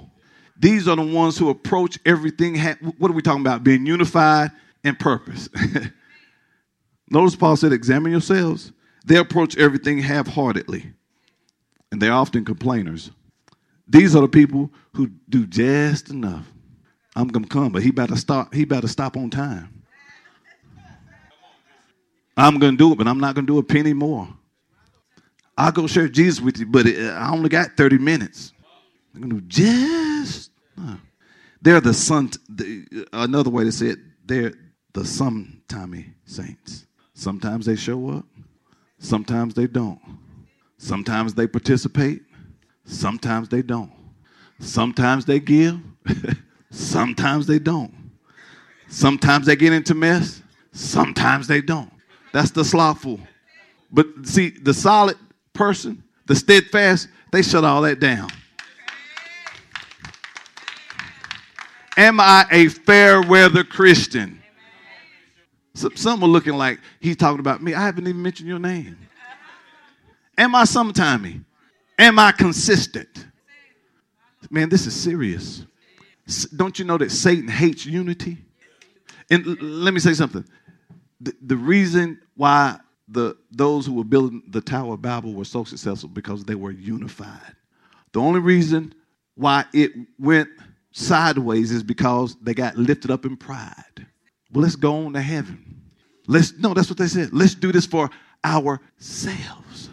These 0.59 0.89
are 0.89 0.97
the 0.97 1.03
ones 1.03 1.39
who 1.39 1.49
approach 1.49 1.99
everything. 2.05 2.59
What 2.99 3.11
are 3.11 3.15
we 3.15 3.23
talking 3.23 3.41
about? 3.41 3.65
Being 3.65 3.87
unified 3.87 4.51
in 4.85 4.95
purpose. 4.97 5.49
Notice 7.11 7.35
Paul 7.35 7.57
said, 7.57 7.73
Examine 7.73 8.13
yourselves. 8.13 8.73
They 9.07 9.17
approach 9.17 9.57
everything 9.57 9.99
half 9.99 10.27
heartedly, 10.29 10.93
and 11.90 12.00
they're 12.00 12.12
often 12.12 12.44
complainers. 12.44 13.11
These 13.88 14.14
are 14.14 14.22
the 14.22 14.29
people 14.29 14.70
who 14.94 15.09
do 15.29 15.46
just 15.46 16.11
enough. 16.11 16.46
I'm 17.16 17.29
gonna 17.29 17.48
come, 17.48 17.72
but 17.72 17.83
he 17.83 17.90
better 17.90 18.16
stop. 18.16 18.55
He 18.55 18.64
better 18.64 18.87
stop 18.87 19.16
on 19.16 19.31
time. 19.31 19.83
I'm 22.37 22.59
gonna 22.59 22.76
do 22.76 22.92
it, 22.92 22.98
but 22.98 23.09
I'm 23.09 23.18
not 23.18 23.35
gonna 23.35 23.46
do 23.46 23.59
a 23.59 23.62
penny 23.62 23.92
more. 23.92 24.29
I'll 25.59 25.72
go 25.72 25.87
share 25.87 26.09
Jesus 26.09 26.40
with 26.40 26.59
you, 26.59 26.66
but 26.66 26.87
it, 26.87 27.11
I 27.11 27.31
only 27.31 27.48
got 27.48 27.76
30 27.76 27.98
minutes. 27.98 28.53
I'm 29.14 29.22
gonna 29.22 29.35
do 29.35 29.40
just. 29.42 30.53
Uh, 30.81 30.96
they're 31.61 31.81
the 31.81 31.92
son. 31.92 32.31
The, 32.48 33.07
another 33.12 33.50
way 33.50 33.64
to 33.64 33.72
say 33.72 33.88
it, 33.88 33.98
they're 34.24 34.55
the 34.92 35.03
sometimey 35.03 36.14
saints. 36.24 36.87
Sometimes 37.14 37.66
they 37.66 37.76
show 37.76 38.09
up, 38.11 38.24
sometimes 38.98 39.55
they 39.55 39.66
don't. 39.66 40.00
Sometimes 40.83 41.35
they 41.35 41.47
participate, 41.47 42.23
Sometimes 42.85 43.49
they 43.49 43.62
don't. 43.62 43.93
Sometimes 44.59 45.25
they 45.25 45.38
give. 45.38 45.79
Sometimes 46.71 47.47
they 47.47 47.59
don't. 47.59 47.95
Sometimes 48.88 49.47
they 49.47 49.57
get 49.57 49.73
into 49.73 49.95
mess. 49.95 50.43
Sometimes 50.73 51.47
they 51.47 51.61
don't. 51.61 51.93
That's 52.33 52.51
the 52.51 52.64
slothful. 52.64 53.21
But 53.93 54.07
see, 54.25 54.51
the 54.51 54.75
solid 54.75 55.16
person, 55.53 56.03
the 56.27 56.35
steadfast, 56.35 57.09
they 57.31 57.43
shut 57.43 57.64
all 57.64 57.83
that 57.83 58.01
down. 58.01 58.31
Am 61.97 62.19
I 62.19 62.47
a 62.51 62.69
fair 62.69 63.23
weather 63.23 63.64
Christian? 63.64 64.43
Some 65.75 66.25
are 66.25 66.27
looking 66.27 66.55
like 66.55 66.81
he's 66.99 67.16
talking 67.16 67.40
about 67.40 67.62
me. 67.62 67.75
I 67.75 67.85
haven't 67.85 68.09
even 68.09 68.23
mentioned 68.23 68.49
your 68.49 68.59
name. 68.59 68.97
Am 70.40 70.55
I 70.55 70.62
sometimey? 70.62 71.44
Am 71.98 72.18
I 72.18 72.33
consistent? 72.33 73.26
Man, 74.50 74.70
this 74.70 74.87
is 74.87 74.98
serious. 74.98 75.66
Don't 76.57 76.79
you 76.79 76.87
know 76.87 76.96
that 76.96 77.11
Satan 77.11 77.46
hates 77.46 77.85
unity? 77.85 78.38
And 79.29 79.61
let 79.61 79.92
me 79.92 80.00
say 80.00 80.14
something. 80.14 80.46
The, 81.20 81.35
the 81.42 81.57
reason 81.59 82.22
why 82.37 82.79
the 83.07 83.37
those 83.50 83.85
who 83.85 83.92
were 83.92 84.05
building 84.05 84.42
the 84.48 84.62
Tower 84.62 84.94
of 84.94 85.03
Babel 85.03 85.35
were 85.35 85.44
so 85.44 85.62
successful 85.64 86.09
because 86.09 86.42
they 86.44 86.55
were 86.55 86.70
unified. 86.70 87.55
The 88.12 88.20
only 88.20 88.40
reason 88.40 88.94
why 89.35 89.66
it 89.74 89.92
went 90.18 90.48
sideways 90.92 91.70
is 91.70 91.83
because 91.83 92.35
they 92.40 92.55
got 92.55 92.79
lifted 92.79 93.11
up 93.11 93.26
in 93.26 93.37
pride. 93.37 94.07
Well, 94.50 94.62
let's 94.62 94.76
go 94.76 95.05
on 95.05 95.12
to 95.12 95.20
heaven. 95.20 95.83
Let's 96.26 96.57
no, 96.57 96.72
that's 96.72 96.88
what 96.88 96.96
they 96.96 97.09
said. 97.09 97.29
Let's 97.31 97.55
do 97.55 97.72
this 97.72 97.85
for 97.85 98.09
ourselves. 98.42 99.89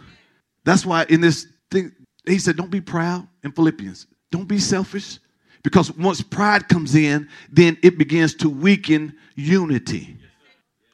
That's 0.68 0.84
why 0.84 1.06
in 1.08 1.22
this 1.22 1.46
thing, 1.70 1.92
he 2.26 2.38
said, 2.38 2.58
Don't 2.58 2.70
be 2.70 2.82
proud 2.82 3.26
in 3.42 3.52
Philippians. 3.52 4.06
Don't 4.30 4.46
be 4.46 4.58
selfish. 4.58 5.18
Because 5.62 5.90
once 5.96 6.20
pride 6.20 6.68
comes 6.68 6.94
in, 6.94 7.26
then 7.50 7.78
it 7.82 7.96
begins 7.96 8.34
to 8.34 8.50
weaken 8.50 9.16
unity. 9.34 10.18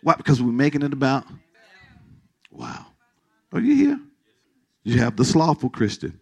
Why? 0.02 0.14
Because 0.14 0.40
we're 0.40 0.52
making 0.52 0.82
it 0.82 0.92
about, 0.92 1.24
wow. 2.52 2.86
Are 3.52 3.58
you 3.58 3.74
here? 3.74 4.00
You 4.84 5.00
have 5.00 5.16
the 5.16 5.24
slothful 5.24 5.70
Christian. 5.70 6.20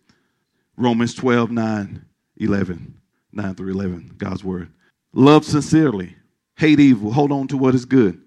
Romans 0.79 1.13
12, 1.13 1.51
9, 1.51 2.07
11, 2.39 2.95
9 3.33 3.55
through 3.55 3.73
11, 3.73 4.15
God's 4.17 4.43
word. 4.43 4.73
Love 5.13 5.45
sincerely, 5.45 6.17
hate 6.57 6.81
evil, 6.81 7.13
hold 7.13 7.31
on 7.31 7.49
to 7.49 7.59
what 7.59 7.75
is 7.75 7.85
good. 7.85 8.19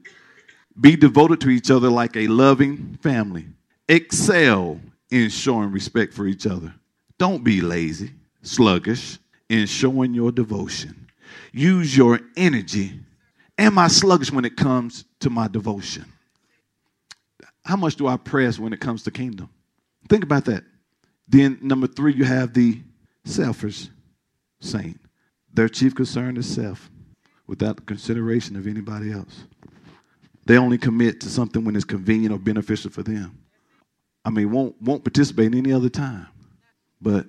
Be 0.79 0.95
devoted 0.95 1.41
to 1.41 1.49
each 1.49 1.71
other 1.71 1.89
like 1.89 2.15
a 2.15 2.27
loving 2.27 2.99
family. 3.01 3.47
Excel 3.89 4.79
in 5.11 5.29
showing 5.29 5.71
respect 5.71 6.13
for 6.13 6.27
each 6.27 6.47
other. 6.47 6.73
Don't 7.17 7.43
be 7.43 7.61
lazy, 7.61 8.11
sluggish 8.41 9.19
in 9.49 9.67
showing 9.67 10.13
your 10.13 10.31
devotion. 10.31 11.07
Use 11.51 11.95
your 11.95 12.19
energy. 12.35 12.99
Am 13.57 13.77
I 13.77 13.87
sluggish 13.87 14.31
when 14.31 14.45
it 14.45 14.57
comes 14.57 15.05
to 15.19 15.29
my 15.29 15.47
devotion? 15.47 16.05
How 17.63 17.75
much 17.75 17.95
do 17.95 18.07
I 18.07 18.17
press 18.17 18.59
when 18.59 18.73
it 18.73 18.79
comes 18.79 19.03
to 19.03 19.11
kingdom? 19.11 19.49
Think 20.09 20.23
about 20.23 20.45
that. 20.45 20.63
Then, 21.27 21.57
number 21.61 21.87
three, 21.87 22.13
you 22.13 22.23
have 22.25 22.53
the 22.53 22.81
selfish 23.23 23.87
saint. 24.59 24.99
Their 25.53 25.69
chief 25.69 25.95
concern 25.95 26.37
is 26.37 26.53
self 26.53 26.91
without 27.47 27.85
consideration 27.85 28.55
of 28.55 28.67
anybody 28.67 29.11
else. 29.11 29.45
They 30.45 30.57
only 30.57 30.77
commit 30.77 31.21
to 31.21 31.29
something 31.29 31.63
when 31.63 31.75
it's 31.75 31.85
convenient 31.85 32.33
or 32.33 32.37
beneficial 32.37 32.91
for 32.91 33.01
them. 33.01 33.39
I 34.25 34.31
mean, 34.31 34.51
won't 34.51 34.81
won't 34.81 35.03
participate 35.03 35.53
any 35.53 35.71
other 35.71 35.89
time. 35.89 36.27
But 36.99 37.27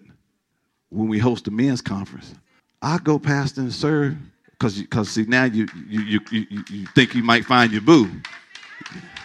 when 0.88 1.08
we 1.08 1.18
host 1.18 1.46
a 1.46 1.50
men's 1.50 1.82
conference, 1.82 2.34
I 2.80 2.98
go 2.98 3.18
past 3.18 3.58
and 3.58 3.72
serve 3.72 4.16
because 4.52 4.80
because 4.80 5.10
see 5.10 5.24
now 5.24 5.44
you 5.44 5.68
you, 5.86 6.00
you 6.00 6.20
you 6.30 6.64
you 6.70 6.86
think 6.94 7.14
you 7.14 7.22
might 7.22 7.44
find 7.44 7.70
your 7.70 7.82
boo. 7.82 8.10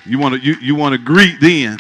You 0.05 0.19
want 0.19 0.36
to 0.36 0.41
you, 0.41 0.55
you 0.62 0.75
want 0.75 0.93
to 0.93 0.97
greet 0.97 1.39
then. 1.39 1.77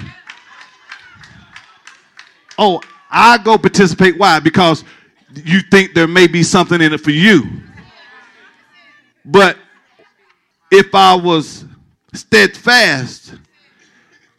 Oh, 2.57 2.79
I 3.09 3.37
go 3.39 3.57
participate. 3.57 4.17
Why? 4.17 4.39
Because 4.39 4.85
you 5.33 5.59
think 5.59 5.93
there 5.93 6.07
may 6.07 6.27
be 6.27 6.43
something 6.43 6.79
in 6.79 6.93
it 6.93 7.01
for 7.01 7.11
you. 7.11 7.61
But 9.25 9.57
if 10.71 10.95
I 10.95 11.15
was 11.15 11.65
steadfast, 12.13 13.35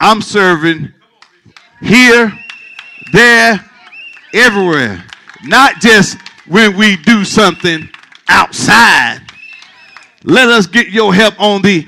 I'm 0.01 0.23
serving 0.23 0.93
here, 1.83 2.33
there, 3.13 3.65
everywhere. 4.33 5.05
Not 5.45 5.81
just 5.81 6.17
when 6.47 6.77
we 6.77 6.97
do 6.97 7.25
something 7.25 7.89
outside. 8.29 9.21
Let 10.25 10.49
us 10.49 10.67
get 10.67 10.89
your 10.89 11.13
help 11.15 11.41
on 11.41 11.63
the. 11.63 11.87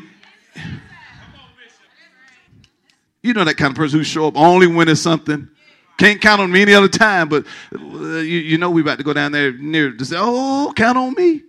You 3.22 3.33
know 3.33 3.44
that 3.44 3.57
kind 3.57 3.70
of 3.70 3.76
person 3.76 4.00
who 4.00 4.04
show 4.04 4.26
up 4.26 4.37
only 4.37 4.66
when 4.66 4.88
it's 4.88 5.00
something. 5.00 5.48
Can't 5.96 6.20
count 6.20 6.40
on 6.42 6.50
me 6.50 6.62
any 6.62 6.74
other 6.74 6.88
time, 6.88 7.28
but 7.28 7.46
uh, 7.72 8.18
you, 8.18 8.38
you 8.38 8.59
know 8.59 8.70
we 8.70 8.83
about 8.83 8.98
to 8.98 9.04
go 9.04 9.12
down 9.12 9.33
there 9.33 9.52
near 9.52 9.92
to 9.92 10.04
say, 10.04 10.16
oh, 10.18 10.72
count 10.74 10.98
on 10.98 11.14
me. 11.14 11.42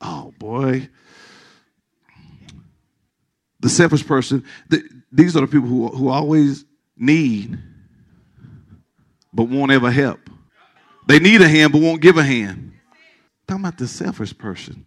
Oh 0.00 0.34
boy. 0.38 0.88
The 3.66 3.70
selfish 3.70 4.06
person, 4.06 4.44
the, 4.68 4.80
these 5.10 5.36
are 5.36 5.40
the 5.40 5.48
people 5.48 5.66
who, 5.66 5.88
who 5.88 6.08
always 6.08 6.64
need 6.96 7.58
but 9.32 9.48
won't 9.48 9.72
ever 9.72 9.90
help. 9.90 10.20
They 11.08 11.18
need 11.18 11.40
a 11.40 11.48
hand 11.48 11.72
but 11.72 11.80
won't 11.80 12.00
give 12.00 12.16
a 12.16 12.22
hand. 12.22 12.74
Talking 13.48 13.64
about 13.64 13.76
the 13.76 13.88
selfish 13.88 14.38
person. 14.38 14.86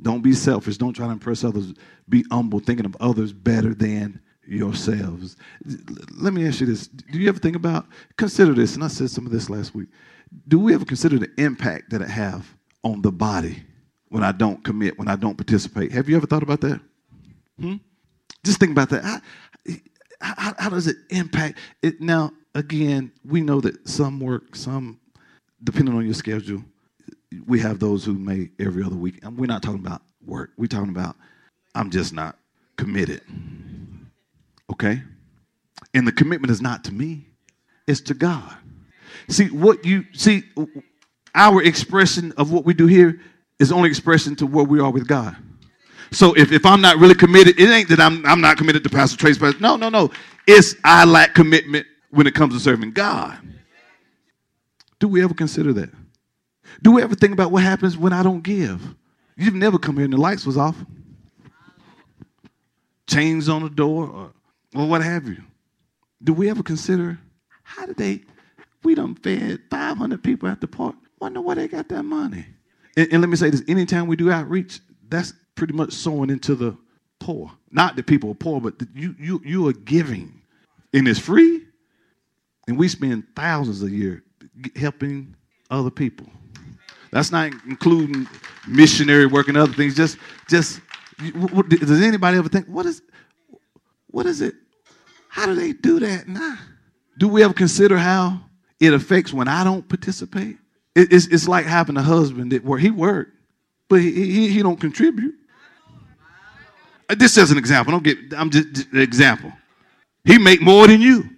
Don't 0.00 0.22
be 0.22 0.32
selfish. 0.32 0.76
Don't 0.76 0.92
try 0.92 1.06
to 1.06 1.12
impress 1.12 1.42
others. 1.42 1.74
Be 2.08 2.24
humble, 2.30 2.60
thinking 2.60 2.86
of 2.86 2.96
others 3.00 3.32
better 3.32 3.74
than 3.74 4.20
yourselves. 4.46 5.36
Let 6.12 6.34
me 6.34 6.46
ask 6.46 6.60
you 6.60 6.68
this. 6.68 6.86
Do 6.86 7.18
you 7.18 7.28
ever 7.28 7.40
think 7.40 7.56
about, 7.56 7.86
consider 8.16 8.54
this, 8.54 8.76
and 8.76 8.84
I 8.84 8.86
said 8.86 9.10
some 9.10 9.26
of 9.26 9.32
this 9.32 9.50
last 9.50 9.74
week. 9.74 9.88
Do 10.46 10.60
we 10.60 10.72
ever 10.72 10.84
consider 10.84 11.18
the 11.18 11.32
impact 11.36 11.90
that 11.90 12.00
it 12.00 12.08
have 12.10 12.46
on 12.84 13.02
the 13.02 13.10
body 13.10 13.64
when 14.08 14.22
I 14.22 14.30
don't 14.30 14.62
commit, 14.62 15.00
when 15.00 15.08
I 15.08 15.16
don't 15.16 15.36
participate? 15.36 15.90
Have 15.90 16.08
you 16.08 16.14
ever 16.14 16.28
thought 16.28 16.44
about 16.44 16.60
that? 16.60 16.80
Hmm? 17.62 17.76
Just 18.44 18.58
think 18.58 18.72
about 18.72 18.90
that. 18.90 19.04
How, 20.20 20.34
how, 20.36 20.54
how 20.58 20.68
does 20.68 20.88
it 20.88 20.96
impact 21.10 21.58
it? 21.82 22.00
Now, 22.00 22.32
again, 22.54 23.12
we 23.24 23.40
know 23.40 23.60
that 23.60 23.88
some 23.88 24.18
work, 24.18 24.56
some, 24.56 24.98
depending 25.62 25.94
on 25.94 26.04
your 26.04 26.14
schedule, 26.14 26.64
we 27.46 27.60
have 27.60 27.78
those 27.78 28.04
who 28.04 28.14
may 28.14 28.50
every 28.58 28.82
other 28.82 28.96
week. 28.96 29.20
And 29.22 29.38
we're 29.38 29.46
not 29.46 29.62
talking 29.62 29.80
about 29.80 30.02
work. 30.26 30.50
We're 30.56 30.66
talking 30.66 30.90
about 30.90 31.16
I'm 31.74 31.90
just 31.90 32.12
not 32.12 32.36
committed. 32.76 33.22
Okay? 34.70 35.02
And 35.94 36.06
the 36.06 36.12
commitment 36.12 36.50
is 36.50 36.60
not 36.60 36.84
to 36.84 36.92
me, 36.92 37.26
it's 37.86 38.00
to 38.02 38.14
God. 38.14 38.56
See, 39.28 39.46
what 39.48 39.84
you 39.84 40.04
see, 40.12 40.42
our 41.34 41.62
expression 41.62 42.32
of 42.36 42.50
what 42.50 42.64
we 42.64 42.74
do 42.74 42.86
here 42.86 43.20
is 43.58 43.70
only 43.70 43.88
expression 43.88 44.34
to 44.36 44.46
where 44.46 44.64
we 44.64 44.80
are 44.80 44.90
with 44.90 45.06
God. 45.06 45.36
So 46.12 46.34
if, 46.34 46.52
if 46.52 46.66
I'm 46.66 46.80
not 46.80 46.98
really 46.98 47.14
committed, 47.14 47.58
it 47.58 47.68
ain't 47.68 47.88
that 47.88 48.00
I'm, 48.00 48.24
I'm 48.26 48.40
not 48.40 48.58
committed 48.58 48.84
to 48.84 48.90
Pastor 48.90 49.16
Trace. 49.16 49.40
No, 49.60 49.76
no, 49.76 49.88
no. 49.88 50.10
It's 50.46 50.74
I 50.84 51.04
lack 51.04 51.34
commitment 51.34 51.86
when 52.10 52.26
it 52.26 52.34
comes 52.34 52.54
to 52.54 52.60
serving 52.60 52.92
God. 52.92 53.38
Do 54.98 55.08
we 55.08 55.22
ever 55.22 55.34
consider 55.34 55.72
that? 55.72 55.90
Do 56.82 56.92
we 56.92 57.02
ever 57.02 57.14
think 57.14 57.32
about 57.32 57.50
what 57.50 57.62
happens 57.62 57.96
when 57.96 58.12
I 58.12 58.22
don't 58.22 58.42
give? 58.42 58.94
You've 59.36 59.54
never 59.54 59.78
come 59.78 59.96
here 59.96 60.04
and 60.04 60.12
the 60.12 60.18
lights 60.18 60.46
was 60.46 60.56
off. 60.56 60.76
Chains 63.08 63.48
on 63.48 63.62
the 63.62 63.70
door 63.70 64.06
or, 64.06 64.32
or 64.74 64.88
what 64.88 65.02
have 65.02 65.26
you. 65.26 65.42
Do 66.22 66.32
we 66.32 66.48
ever 66.50 66.62
consider 66.62 67.18
how 67.62 67.86
did 67.86 67.96
they, 67.96 68.20
we 68.82 68.94
done 68.94 69.14
fed 69.14 69.60
500 69.70 70.22
people 70.22 70.48
at 70.48 70.60
the 70.60 70.68
park. 70.68 70.94
Wonder 71.20 71.40
where 71.40 71.56
they 71.56 71.68
got 71.68 71.88
that 71.88 72.02
money. 72.02 72.44
And, 72.96 73.08
and 73.12 73.20
let 73.22 73.30
me 73.30 73.36
say 73.36 73.50
this, 73.50 73.62
anytime 73.66 74.06
we 74.06 74.16
do 74.16 74.30
outreach, 74.30 74.80
that's 75.08 75.32
pretty 75.54 75.74
much 75.74 75.92
sowing 75.92 76.30
into 76.30 76.54
the 76.54 76.76
poor. 77.20 77.50
Not 77.70 77.96
that 77.96 78.06
people 78.06 78.30
are 78.30 78.34
poor, 78.34 78.60
but 78.60 78.74
you, 78.94 79.14
you, 79.18 79.40
you 79.44 79.68
are 79.68 79.72
giving. 79.72 80.42
And 80.92 81.06
it's 81.08 81.20
free. 81.20 81.62
And 82.68 82.78
we 82.78 82.88
spend 82.88 83.24
thousands 83.34 83.82
a 83.82 83.90
year 83.90 84.22
helping 84.76 85.34
other 85.70 85.90
people. 85.90 86.26
That's 87.10 87.30
not 87.30 87.52
including 87.66 88.26
missionary 88.66 89.26
work 89.26 89.48
and 89.48 89.56
other 89.56 89.72
things. 89.72 89.94
Just, 89.94 90.18
just 90.48 90.80
does 91.18 92.02
anybody 92.02 92.38
ever 92.38 92.48
think 92.48 92.66
what 92.66 92.86
is, 92.86 93.02
what 94.08 94.26
is 94.26 94.40
it? 94.40 94.54
How 95.28 95.46
do 95.46 95.54
they 95.54 95.72
do 95.72 96.00
that? 96.00 96.28
Nah. 96.28 96.56
Do 97.18 97.28
we 97.28 97.42
ever 97.42 97.54
consider 97.54 97.98
how 97.98 98.40
it 98.80 98.92
affects 98.92 99.32
when 99.32 99.48
I 99.48 99.64
don't 99.64 99.88
participate? 99.88 100.56
It, 100.94 101.12
it's, 101.12 101.26
it's 101.26 101.48
like 101.48 101.66
having 101.66 101.96
a 101.96 102.02
husband 102.02 102.52
that 102.52 102.64
where 102.64 102.78
he 102.78 102.90
worked, 102.90 103.32
but 103.88 104.00
he, 104.00 104.12
he, 104.12 104.48
he 104.48 104.62
don't 104.62 104.80
contribute. 104.80 105.34
Uh, 107.12 107.14
this 107.14 107.36
is 107.36 107.50
an 107.50 107.58
example. 107.58 107.92
Don't 107.92 108.02
get. 108.02 108.18
I'm 108.34 108.48
just, 108.48 108.90
an 108.90 109.00
example. 109.00 109.52
He 110.24 110.38
make 110.38 110.62
more 110.62 110.86
than 110.86 111.02
you, 111.02 111.28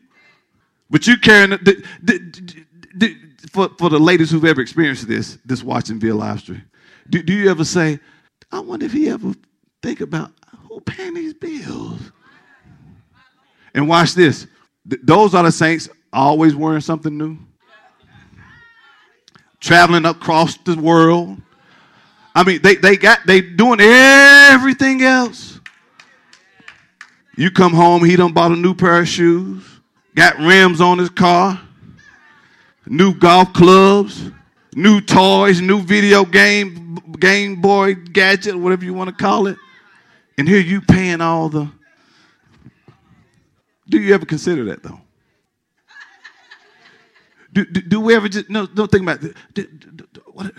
but 0.89 1.07
you 1.07 1.17
carrying 1.17 1.51
the, 1.51 1.85
the, 2.03 2.55
the, 2.95 3.17
for, 3.51 3.71
for 3.79 3.91
the 3.91 3.99
ladies 3.99 4.31
who've 4.31 4.45
ever 4.45 4.61
experienced 4.61 5.09
this, 5.09 5.39
this 5.45 5.65
watching 5.65 5.99
via 5.99 6.15
live 6.15 6.41
stream, 6.41 6.63
do, 7.09 7.23
do 7.23 7.33
you 7.33 7.51
ever 7.51 7.65
say, 7.65 7.99
I 8.53 8.61
wonder 8.61 8.87
if 8.87 8.93
he 8.93 9.09
ever 9.09 9.33
think 9.83 10.01
about 10.01 10.31
who 10.69 10.81
paying 10.81 11.15
these 11.15 11.35
bills? 11.35 12.01
And 13.75 13.89
watch 13.89 14.15
this. 14.15 14.47
Th- 14.89 15.01
those 15.03 15.35
are 15.35 15.43
the 15.43 15.51
saints 15.51 15.89
always 16.13 16.55
wearing 16.55 16.83
something 16.83 17.17
new. 17.17 17.39
Traveling 19.59 20.05
across 20.05 20.57
the 20.59 20.77
world. 20.77 21.41
I 22.35 22.45
mean, 22.45 22.61
they, 22.63 22.77
they 22.77 22.97
got 22.97 23.27
they 23.27 23.41
doing 23.41 23.81
everything 23.81 25.03
else. 25.03 25.54
You 27.37 27.51
come 27.51 27.73
home, 27.73 28.05
he 28.05 28.17
done 28.17 28.33
bought 28.33 28.53
a 28.53 28.57
new 28.57 28.75
pair 28.75 29.01
of 29.01 29.09
shoes, 29.09 29.65
got 30.15 30.39
rims 30.39 30.81
on 30.81 30.99
his 30.99 31.11
car, 31.11 31.61
new 32.87 33.15
golf 33.15 33.53
clubs, 33.53 34.31
new 34.75 35.01
toys, 35.01 35.61
new 35.61 35.81
video 35.81 36.25
game, 36.25 36.99
Game 37.19 37.61
Boy 37.61 37.95
gadget, 37.95 38.55
whatever 38.57 38.85
you 38.85 38.95
want 38.95 39.11
to 39.11 39.17
call 39.17 39.49
it. 39.49 39.57
And 40.39 40.49
here 40.49 40.61
you 40.61 40.81
paying 40.81 41.21
all 41.21 41.49
the. 41.49 41.71
Do 43.89 44.01
you 44.01 44.15
ever 44.15 44.27
consider 44.27 44.65
that 44.67 44.83
though? 44.83 45.01
Do, 47.53 47.65
do, 47.65 47.81
do 47.83 48.01
we 48.01 48.17
ever 48.17 48.29
just 48.29 48.51
no? 48.51 48.67
Don't 48.67 48.91
think 48.91 49.03
about 49.03 49.23
it. 49.23 49.69
What? 50.33 50.53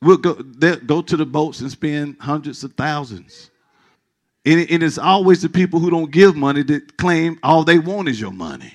We'll 0.00 0.18
go 0.18 0.34
go 0.34 1.02
to 1.02 1.16
the 1.16 1.26
boats 1.26 1.60
and 1.60 1.70
spend 1.70 2.16
hundreds 2.20 2.62
of 2.62 2.74
thousands. 2.74 3.50
And, 4.46 4.70
and 4.70 4.82
it's 4.84 4.96
always 4.96 5.42
the 5.42 5.48
people 5.48 5.80
who 5.80 5.90
don't 5.90 6.10
give 6.10 6.36
money 6.36 6.62
that 6.62 6.96
claim 6.96 7.38
all 7.42 7.64
they 7.64 7.80
want 7.80 8.08
is 8.08 8.20
your 8.20 8.30
money. 8.30 8.74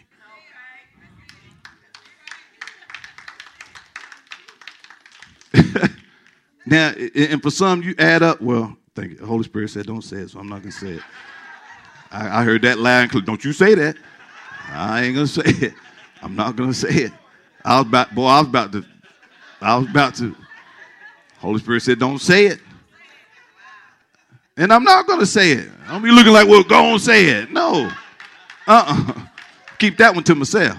now, 6.65 6.93
and 7.15 7.41
for 7.41 7.51
some, 7.51 7.81
you 7.81 7.95
add 7.97 8.21
up. 8.21 8.41
Well, 8.41 8.75
thank 8.95 9.13
you. 9.13 9.25
Holy 9.25 9.43
Spirit 9.43 9.69
said, 9.69 9.85
"Don't 9.85 10.01
say 10.01 10.17
it," 10.17 10.31
so 10.31 10.39
I'm 10.39 10.49
not 10.49 10.61
gonna 10.61 10.73
say 10.73 10.91
it. 10.91 11.03
I, 12.11 12.41
I 12.41 12.43
heard 12.43 12.61
that 12.63 12.77
loud 12.77 13.03
and 13.03 13.11
clear. 13.11 13.23
Don't 13.23 13.43
you 13.43 13.53
say 13.53 13.73
that? 13.75 13.95
I 14.69 15.03
ain't 15.03 15.15
gonna 15.15 15.27
say 15.27 15.43
it. 15.45 15.73
I'm 16.21 16.35
not 16.35 16.57
gonna 16.57 16.73
say 16.73 16.89
it. 16.89 17.13
I 17.63 17.79
was 17.79 17.87
about, 17.87 18.13
boy. 18.13 18.25
I 18.25 18.39
was 18.39 18.47
about 18.49 18.71
to. 18.73 18.85
I 19.61 19.77
was 19.77 19.89
about 19.89 20.15
to. 20.15 20.35
Holy 21.39 21.59
Spirit 21.59 21.81
said, 21.81 21.99
"Don't 21.99 22.19
say 22.19 22.47
it," 22.47 22.59
and 24.61 24.71
I'm 24.71 24.83
not 24.83 25.07
gonna 25.07 25.25
say 25.25 25.53
it. 25.53 25.69
I'm 25.87 26.03
be 26.03 26.11
looking 26.11 26.31
like, 26.31 26.47
"Well, 26.47 26.63
go 26.63 26.93
on, 26.93 26.99
say 26.99 27.25
it." 27.25 27.51
No. 27.51 27.91
Uh-uh. 28.67 29.13
Keep 29.79 29.97
that 29.97 30.13
one 30.13 30.23
to 30.25 30.35
myself. 30.35 30.77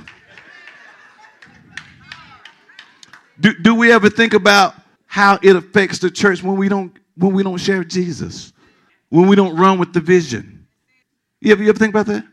Do, 3.41 3.53
do 3.55 3.75
we 3.75 3.91
ever 3.91 4.09
think 4.09 4.35
about 4.35 4.75
how 5.07 5.41
it 5.43 5.57
affects 5.57 5.99
the 5.99 6.11
church 6.11 6.45
when 6.45 6.57
we 6.57 6.69
don't 6.69 6.97
when 7.17 7.35
we 7.35 7.43
don't 7.43 7.59
share 7.59 7.83
Jesus? 7.83 8.53
When 9.09 9.27
we 9.27 9.35
don't 9.35 9.57
run 9.57 9.79
with 9.79 9.93
the 9.93 10.01
vision? 10.01 10.67
You 11.41 11.53
ever, 11.53 11.63
you 11.63 11.69
ever 11.69 11.79
think 11.79 11.91
about 11.91 12.07
that? 12.07 12.25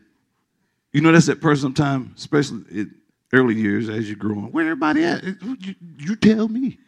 You 0.92 1.00
know, 1.00 1.10
that's 1.10 1.26
that 1.26 1.40
person 1.40 1.62
sometimes, 1.62 2.16
especially 2.16 2.62
in 2.70 2.94
early 3.32 3.56
years 3.56 3.88
as 3.88 4.08
you 4.08 4.14
grow 4.14 4.36
on. 4.36 4.52
Where 4.52 4.64
everybody 4.64 5.04
at? 5.04 5.24
You, 5.24 5.74
you 5.98 6.16
tell 6.16 6.46
me. 6.46 6.78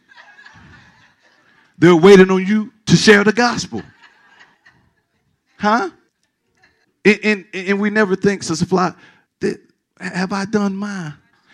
They're 1.77 1.95
waiting 1.95 2.31
on 2.31 2.45
you 2.45 2.71
to 2.85 2.95
share 2.95 3.23
the 3.25 3.33
gospel. 3.33 3.81
Huh? 5.63 5.89
And, 7.05 7.19
and, 7.23 7.45
and 7.53 7.79
we 7.79 7.89
never 7.89 8.17
think, 8.17 8.43
Sister 8.43 8.65
Fly, 8.65 8.93
that, 9.39 9.61
have 9.97 10.33
I 10.33 10.43
done 10.43 10.75
mine? 10.75 11.13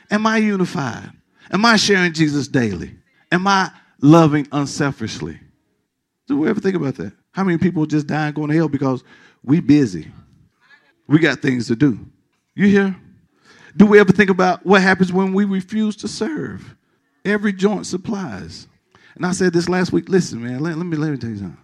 Am 0.10 0.26
I 0.26 0.38
unified? 0.38 1.12
Am 1.52 1.64
I 1.64 1.76
sharing 1.76 2.12
Jesus 2.12 2.48
daily? 2.48 2.96
Am 3.32 3.46
I 3.46 3.70
loving 4.02 4.48
unselfishly? 4.52 5.40
Do 6.28 6.40
we 6.40 6.50
ever 6.50 6.60
think 6.60 6.76
about 6.76 6.96
that? 6.96 7.14
How 7.34 7.44
many 7.44 7.60
people 7.60 7.86
just 7.86 8.08
die 8.08 8.26
and 8.26 8.36
going 8.36 8.50
to 8.50 8.56
hell 8.56 8.68
because 8.68 9.04
we 9.44 9.60
busy? 9.60 10.12
We 11.08 11.20
got 11.20 11.40
things 11.40 11.68
to 11.68 11.76
do. 11.76 12.00
You 12.56 12.66
hear? 12.66 12.96
Do 13.78 13.86
we 13.86 14.00
ever 14.00 14.12
think 14.12 14.32
about 14.32 14.66
what 14.66 14.82
happens 14.82 15.14
when 15.14 15.34
we 15.34 15.46
refuse 15.46 15.96
to 15.98 16.08
serve? 16.08 16.76
Every 17.24 17.54
joint 17.54 17.86
supplies. 17.86 18.66
And 19.14 19.24
I 19.24 19.34
said 19.34 19.54
this 19.54 19.70
last 19.70 19.94
week. 19.94 20.10
Listen, 20.10 20.44
man, 20.44 20.62
let, 20.62 20.76
let 20.78 20.88
me 20.88 20.98
let 20.98 21.12
me 21.12 21.18
tell 21.18 21.30
you 21.30 21.38
something. 21.38 21.58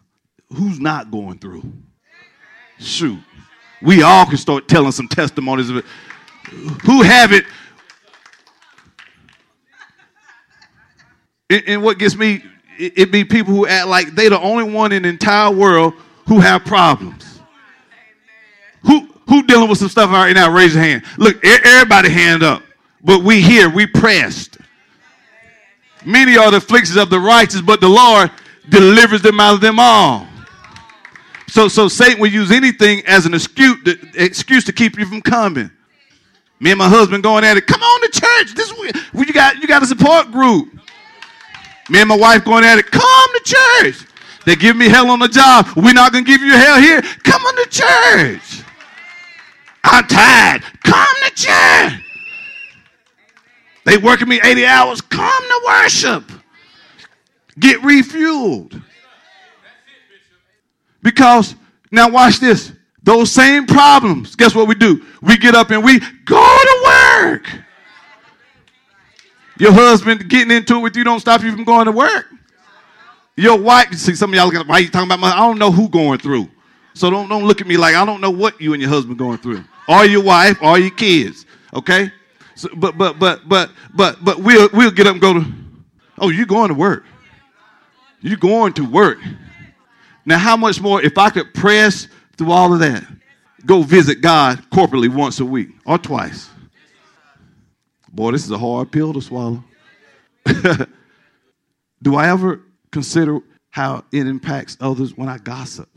Who's 0.54 0.80
not 0.80 1.10
going 1.10 1.40
through? 1.40 1.64
Shoot. 2.80 3.20
We 3.82 4.04
all 4.04 4.26
can 4.26 4.38
start 4.38 4.68
telling 4.68 4.92
some 4.92 5.08
testimonies 5.08 5.70
of 5.70 5.78
it. 5.78 5.86
Who 6.84 7.02
have 7.02 7.32
it 7.32 7.46
And, 11.50 11.84
what 11.84 12.00
gets 12.00 12.16
me, 12.16 12.44
it, 12.78 13.12
be 13.12 13.24
people 13.24 13.54
who 13.54 13.68
act 13.68 13.88
like 13.88 14.16
they 14.16 14.30
the 14.30 14.40
only 14.40 14.72
one 14.72 14.92
in 14.92 15.04
the 15.04 15.10
entire 15.10 15.52
world 15.52 15.94
who 16.28 16.40
have 16.40 16.66
problems. 16.66 17.40
Who 18.84 19.08
who 19.28 19.44
dealing 19.44 19.70
with 19.70 19.80
some 19.80 19.90
stuff 19.90 20.12
right 20.12 20.34
now? 20.34 20.52
Raise 20.52 20.74
your 20.74 20.84
hand. 20.84 21.04
Look, 21.18 21.44
everybody 21.44 22.10
hand 22.10 22.44
up. 22.44 22.64
But 23.04 23.24
we 23.24 23.42
here, 23.42 23.70
we 23.70 23.86
pressed. 23.86 24.58
Many 26.04 26.38
are 26.38 26.52
the 26.52 26.58
afflictions 26.58 26.98
of 26.98 27.10
the 27.10 27.20
righteous, 27.20 27.62
but 27.62 27.80
the 27.82 27.90
Lord 27.90 28.32
delivers 28.70 29.22
them 29.22 29.40
out 29.40 29.56
of 29.56 29.62
them 29.62 29.80
all. 29.80 30.28
So, 31.48 31.68
so 31.68 31.88
Satan 31.88 32.20
will 32.20 32.32
use 32.32 32.52
anything 32.52 33.06
as 33.06 33.26
an 33.26 33.34
excuse 33.34 33.84
to, 33.84 33.98
excuse 34.16 34.64
to 34.66 34.74
keep 34.74 34.98
you 34.98 35.06
from 35.06 35.22
coming. 35.22 35.70
Me 36.60 36.72
and 36.72 36.78
my 36.78 36.90
husband 36.90 37.24
going 37.24 37.44
at 37.44 37.58
it. 37.58 37.68
Come 37.68 37.82
on 37.82 38.02
to 38.02 38.20
church. 38.20 38.56
This 38.56 38.74
we, 39.14 39.26
you 39.26 39.34
got 39.34 39.58
you 39.58 39.68
got 39.68 39.84
a 39.84 39.86
support 39.86 40.32
group. 40.32 40.74
Me 41.90 42.00
and 42.00 42.10
my 42.10 42.18
wife 42.18 42.46
going 42.46 42.64
at 42.64 42.80
it. 42.80 42.90
Come 42.90 43.04
to 43.04 43.42
church. 43.44 44.08
They 44.46 44.56
give 44.56 44.76
me 44.76 44.88
hell 44.88 45.10
on 45.10 45.20
the 45.20 45.28
job. 45.28 45.68
We're 45.76 45.94
not 45.94 46.14
gonna 46.14 46.26
give 46.26 46.42
you 46.42 46.54
hell 46.54 46.80
here. 46.80 47.02
Come 47.24 47.42
on 47.42 47.56
to 47.56 47.70
church. 47.70 48.64
I'm 49.84 50.08
tired. 50.08 50.64
Come 50.84 51.16
to 51.26 51.36
church. 51.36 52.02
They 53.86 53.98
working 53.98 54.28
me 54.28 54.40
80 54.44 54.66
hours. 54.66 55.02
Come 55.02 55.44
to 55.44 55.62
worship. 55.66 56.32
Get 57.60 57.82
refueled. 57.82 58.82
Because 61.06 61.56
now 61.91 62.10
watch 62.10 62.39
this. 62.39 62.72
Those 63.04 63.32
same 63.32 63.68
problems, 63.68 64.36
guess 64.36 64.56
what 64.56 64.68
we 64.68 64.74
do? 64.74 65.06
We 65.22 65.38
get 65.38 65.54
up 65.54 65.70
and 65.70 65.84
we 65.84 66.00
go 66.00 66.58
to 66.58 66.82
work. 66.84 67.48
Your 69.60 69.72
husband 69.72 70.28
getting 70.28 70.50
into 70.50 70.78
it 70.78 70.80
with 70.80 70.96
you 70.96 71.04
don't 71.04 71.20
stop 71.20 71.44
you 71.44 71.52
from 71.52 71.63
going 71.63 71.86
to 71.86 71.91
work. 71.91 72.26
Your 73.38 73.56
wife, 73.56 73.94
see 73.94 74.15
some 74.15 74.32
of 74.32 74.36
y'all 74.36 74.48
looking, 74.48 74.68
why 74.68 74.80
you 74.80 74.89
talking 74.89 75.08
about 75.08 75.20
my, 75.20 75.32
I 75.32 75.46
don't 75.46 75.60
know 75.60 75.72
who 75.72 75.88
going 75.89 76.18
through. 76.18 76.50
So 76.96 77.12
don't, 77.12 77.30
don't 77.30 77.46
look 77.46 77.62
at 77.62 77.68
me 77.68 77.78
like 77.78 77.94
I 77.94 78.04
don't 78.04 78.20
know 78.20 78.32
what 78.32 78.60
you 78.60 78.74
and 78.74 78.82
your 78.82 78.89
husband 78.89 79.20
going 79.20 79.38
through. 79.38 79.63
Or 79.88 80.06
your 80.06 80.24
wife, 80.24 80.58
or 80.63 80.80
your 80.80 80.89
kids. 80.89 81.46
Okay? 81.72 82.12
So, 82.56 82.70
but 82.76 82.98
but 82.98 83.20
but 83.20 83.48
but 83.48 83.70
but 83.94 84.26
but 84.26 84.39
we'll 84.39 84.70
we'll 84.74 84.89
get 84.89 85.06
up 85.06 85.12
and 85.12 85.22
go 85.22 85.34
to 85.34 85.46
oh 86.18 86.30
you 86.30 86.48
going 86.48 86.70
to 86.70 86.74
work. 86.74 87.06
You 88.22 88.38
going 88.38 88.74
to 88.74 88.84
work. 88.84 89.20
Now 90.26 90.38
how 90.38 90.58
much 90.58 90.82
more 90.82 91.02
if 91.02 91.18
I 91.18 91.30
could 91.30 91.54
press 91.54 92.08
through 92.38 92.52
all 92.52 92.74
of 92.74 92.80
that, 92.80 93.04
go 93.66 93.82
visit 93.84 94.22
God 94.22 94.64
corporately 94.72 95.10
once 95.10 95.40
a 95.40 95.46
week 95.46 95.70
or 95.86 95.98
twice. 95.98 96.50
Boy, 98.12 98.32
this 98.32 98.46
is 98.46 98.52
a 98.52 98.58
hard 98.58 98.92
pill 98.92 99.14
to 99.14 99.22
swallow. 99.22 99.64
Do 102.02 102.16
I 102.16 102.30
ever 102.30 102.62
consider 102.92 103.40
how 103.72 104.04
it 104.12 104.28
impacts 104.28 104.78
others 104.80 105.18
when 105.18 105.28
I 105.28 105.38
gossip? 105.38 105.90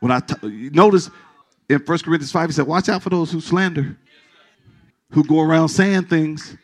When 0.00 0.12
I 0.12 0.20
t- 0.20 0.70
notice 0.72 1.10
in 1.68 1.78
1 1.78 1.98
Corinthians 1.98 2.32
5, 2.32 2.48
he 2.48 2.52
said, 2.52 2.66
Watch 2.66 2.88
out 2.88 3.02
for 3.02 3.10
those 3.10 3.30
who 3.32 3.40
slander 3.40 3.96
who 5.10 5.24
go 5.24 5.40
around 5.40 5.68
saying 5.68 6.04
things, 6.04 6.56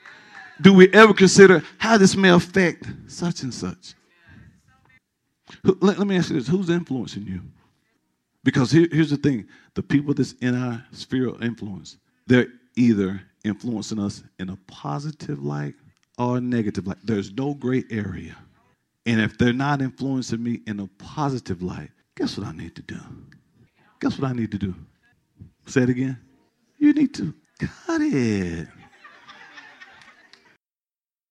do 0.61 0.73
we 0.73 0.93
ever 0.93 1.15
consider 1.15 1.63
how 1.79 1.99
this 1.99 2.17
may 2.17 2.31
affect 2.31 2.87
such 3.07 3.43
and 3.43 3.53
such? 3.53 3.95
Let, 5.65 5.99
let 5.99 6.07
me 6.07 6.17
ask 6.17 6.31
you 6.31 6.37
this 6.37 6.49
who's 6.49 6.71
influencing 6.71 7.27
you? 7.27 7.41
Because 8.45 8.71
here, 8.71 8.89
here's 8.91 9.11
the 9.11 9.17
thing 9.17 9.47
the 9.75 9.83
people 9.83 10.15
that's 10.15 10.33
in 10.35 10.55
our 10.55 10.85
sphere 10.93 11.29
of 11.29 11.43
influence, 11.43 11.97
they're 12.27 12.49
either 12.77 13.23
influencing 13.45 13.99
us 13.99 14.23
in 14.39 14.51
a 14.51 14.57
positive 14.67 15.43
light 15.43 15.75
or 16.19 16.41
negative 16.41 16.87
light. 16.87 16.99
There's 17.05 17.33
no 17.33 17.55
gray 17.55 17.85
area. 17.91 18.37
And 19.07 19.21
if 19.21 19.37
they're 19.37 19.53
not 19.53 19.83
influencing 19.83 20.43
me 20.43 20.61
in 20.67 20.81
a 20.81 20.87
positive 20.99 21.63
light, 21.63 21.91
guess 22.17 22.39
what 22.39 22.47
I 22.47 22.53
need 22.53 22.77
to 22.77 22.83
do? 22.83 23.01
Guess 24.01 24.19
what 24.19 24.31
I 24.31 24.33
need 24.33 24.53
to 24.53 24.59
do? 24.59 24.75
Say 25.67 25.83
it 25.83 25.89
again. 25.91 26.19
You 26.79 26.93
need 26.93 27.15
to 27.15 27.35
cut 27.59 28.01
it. 28.01 28.69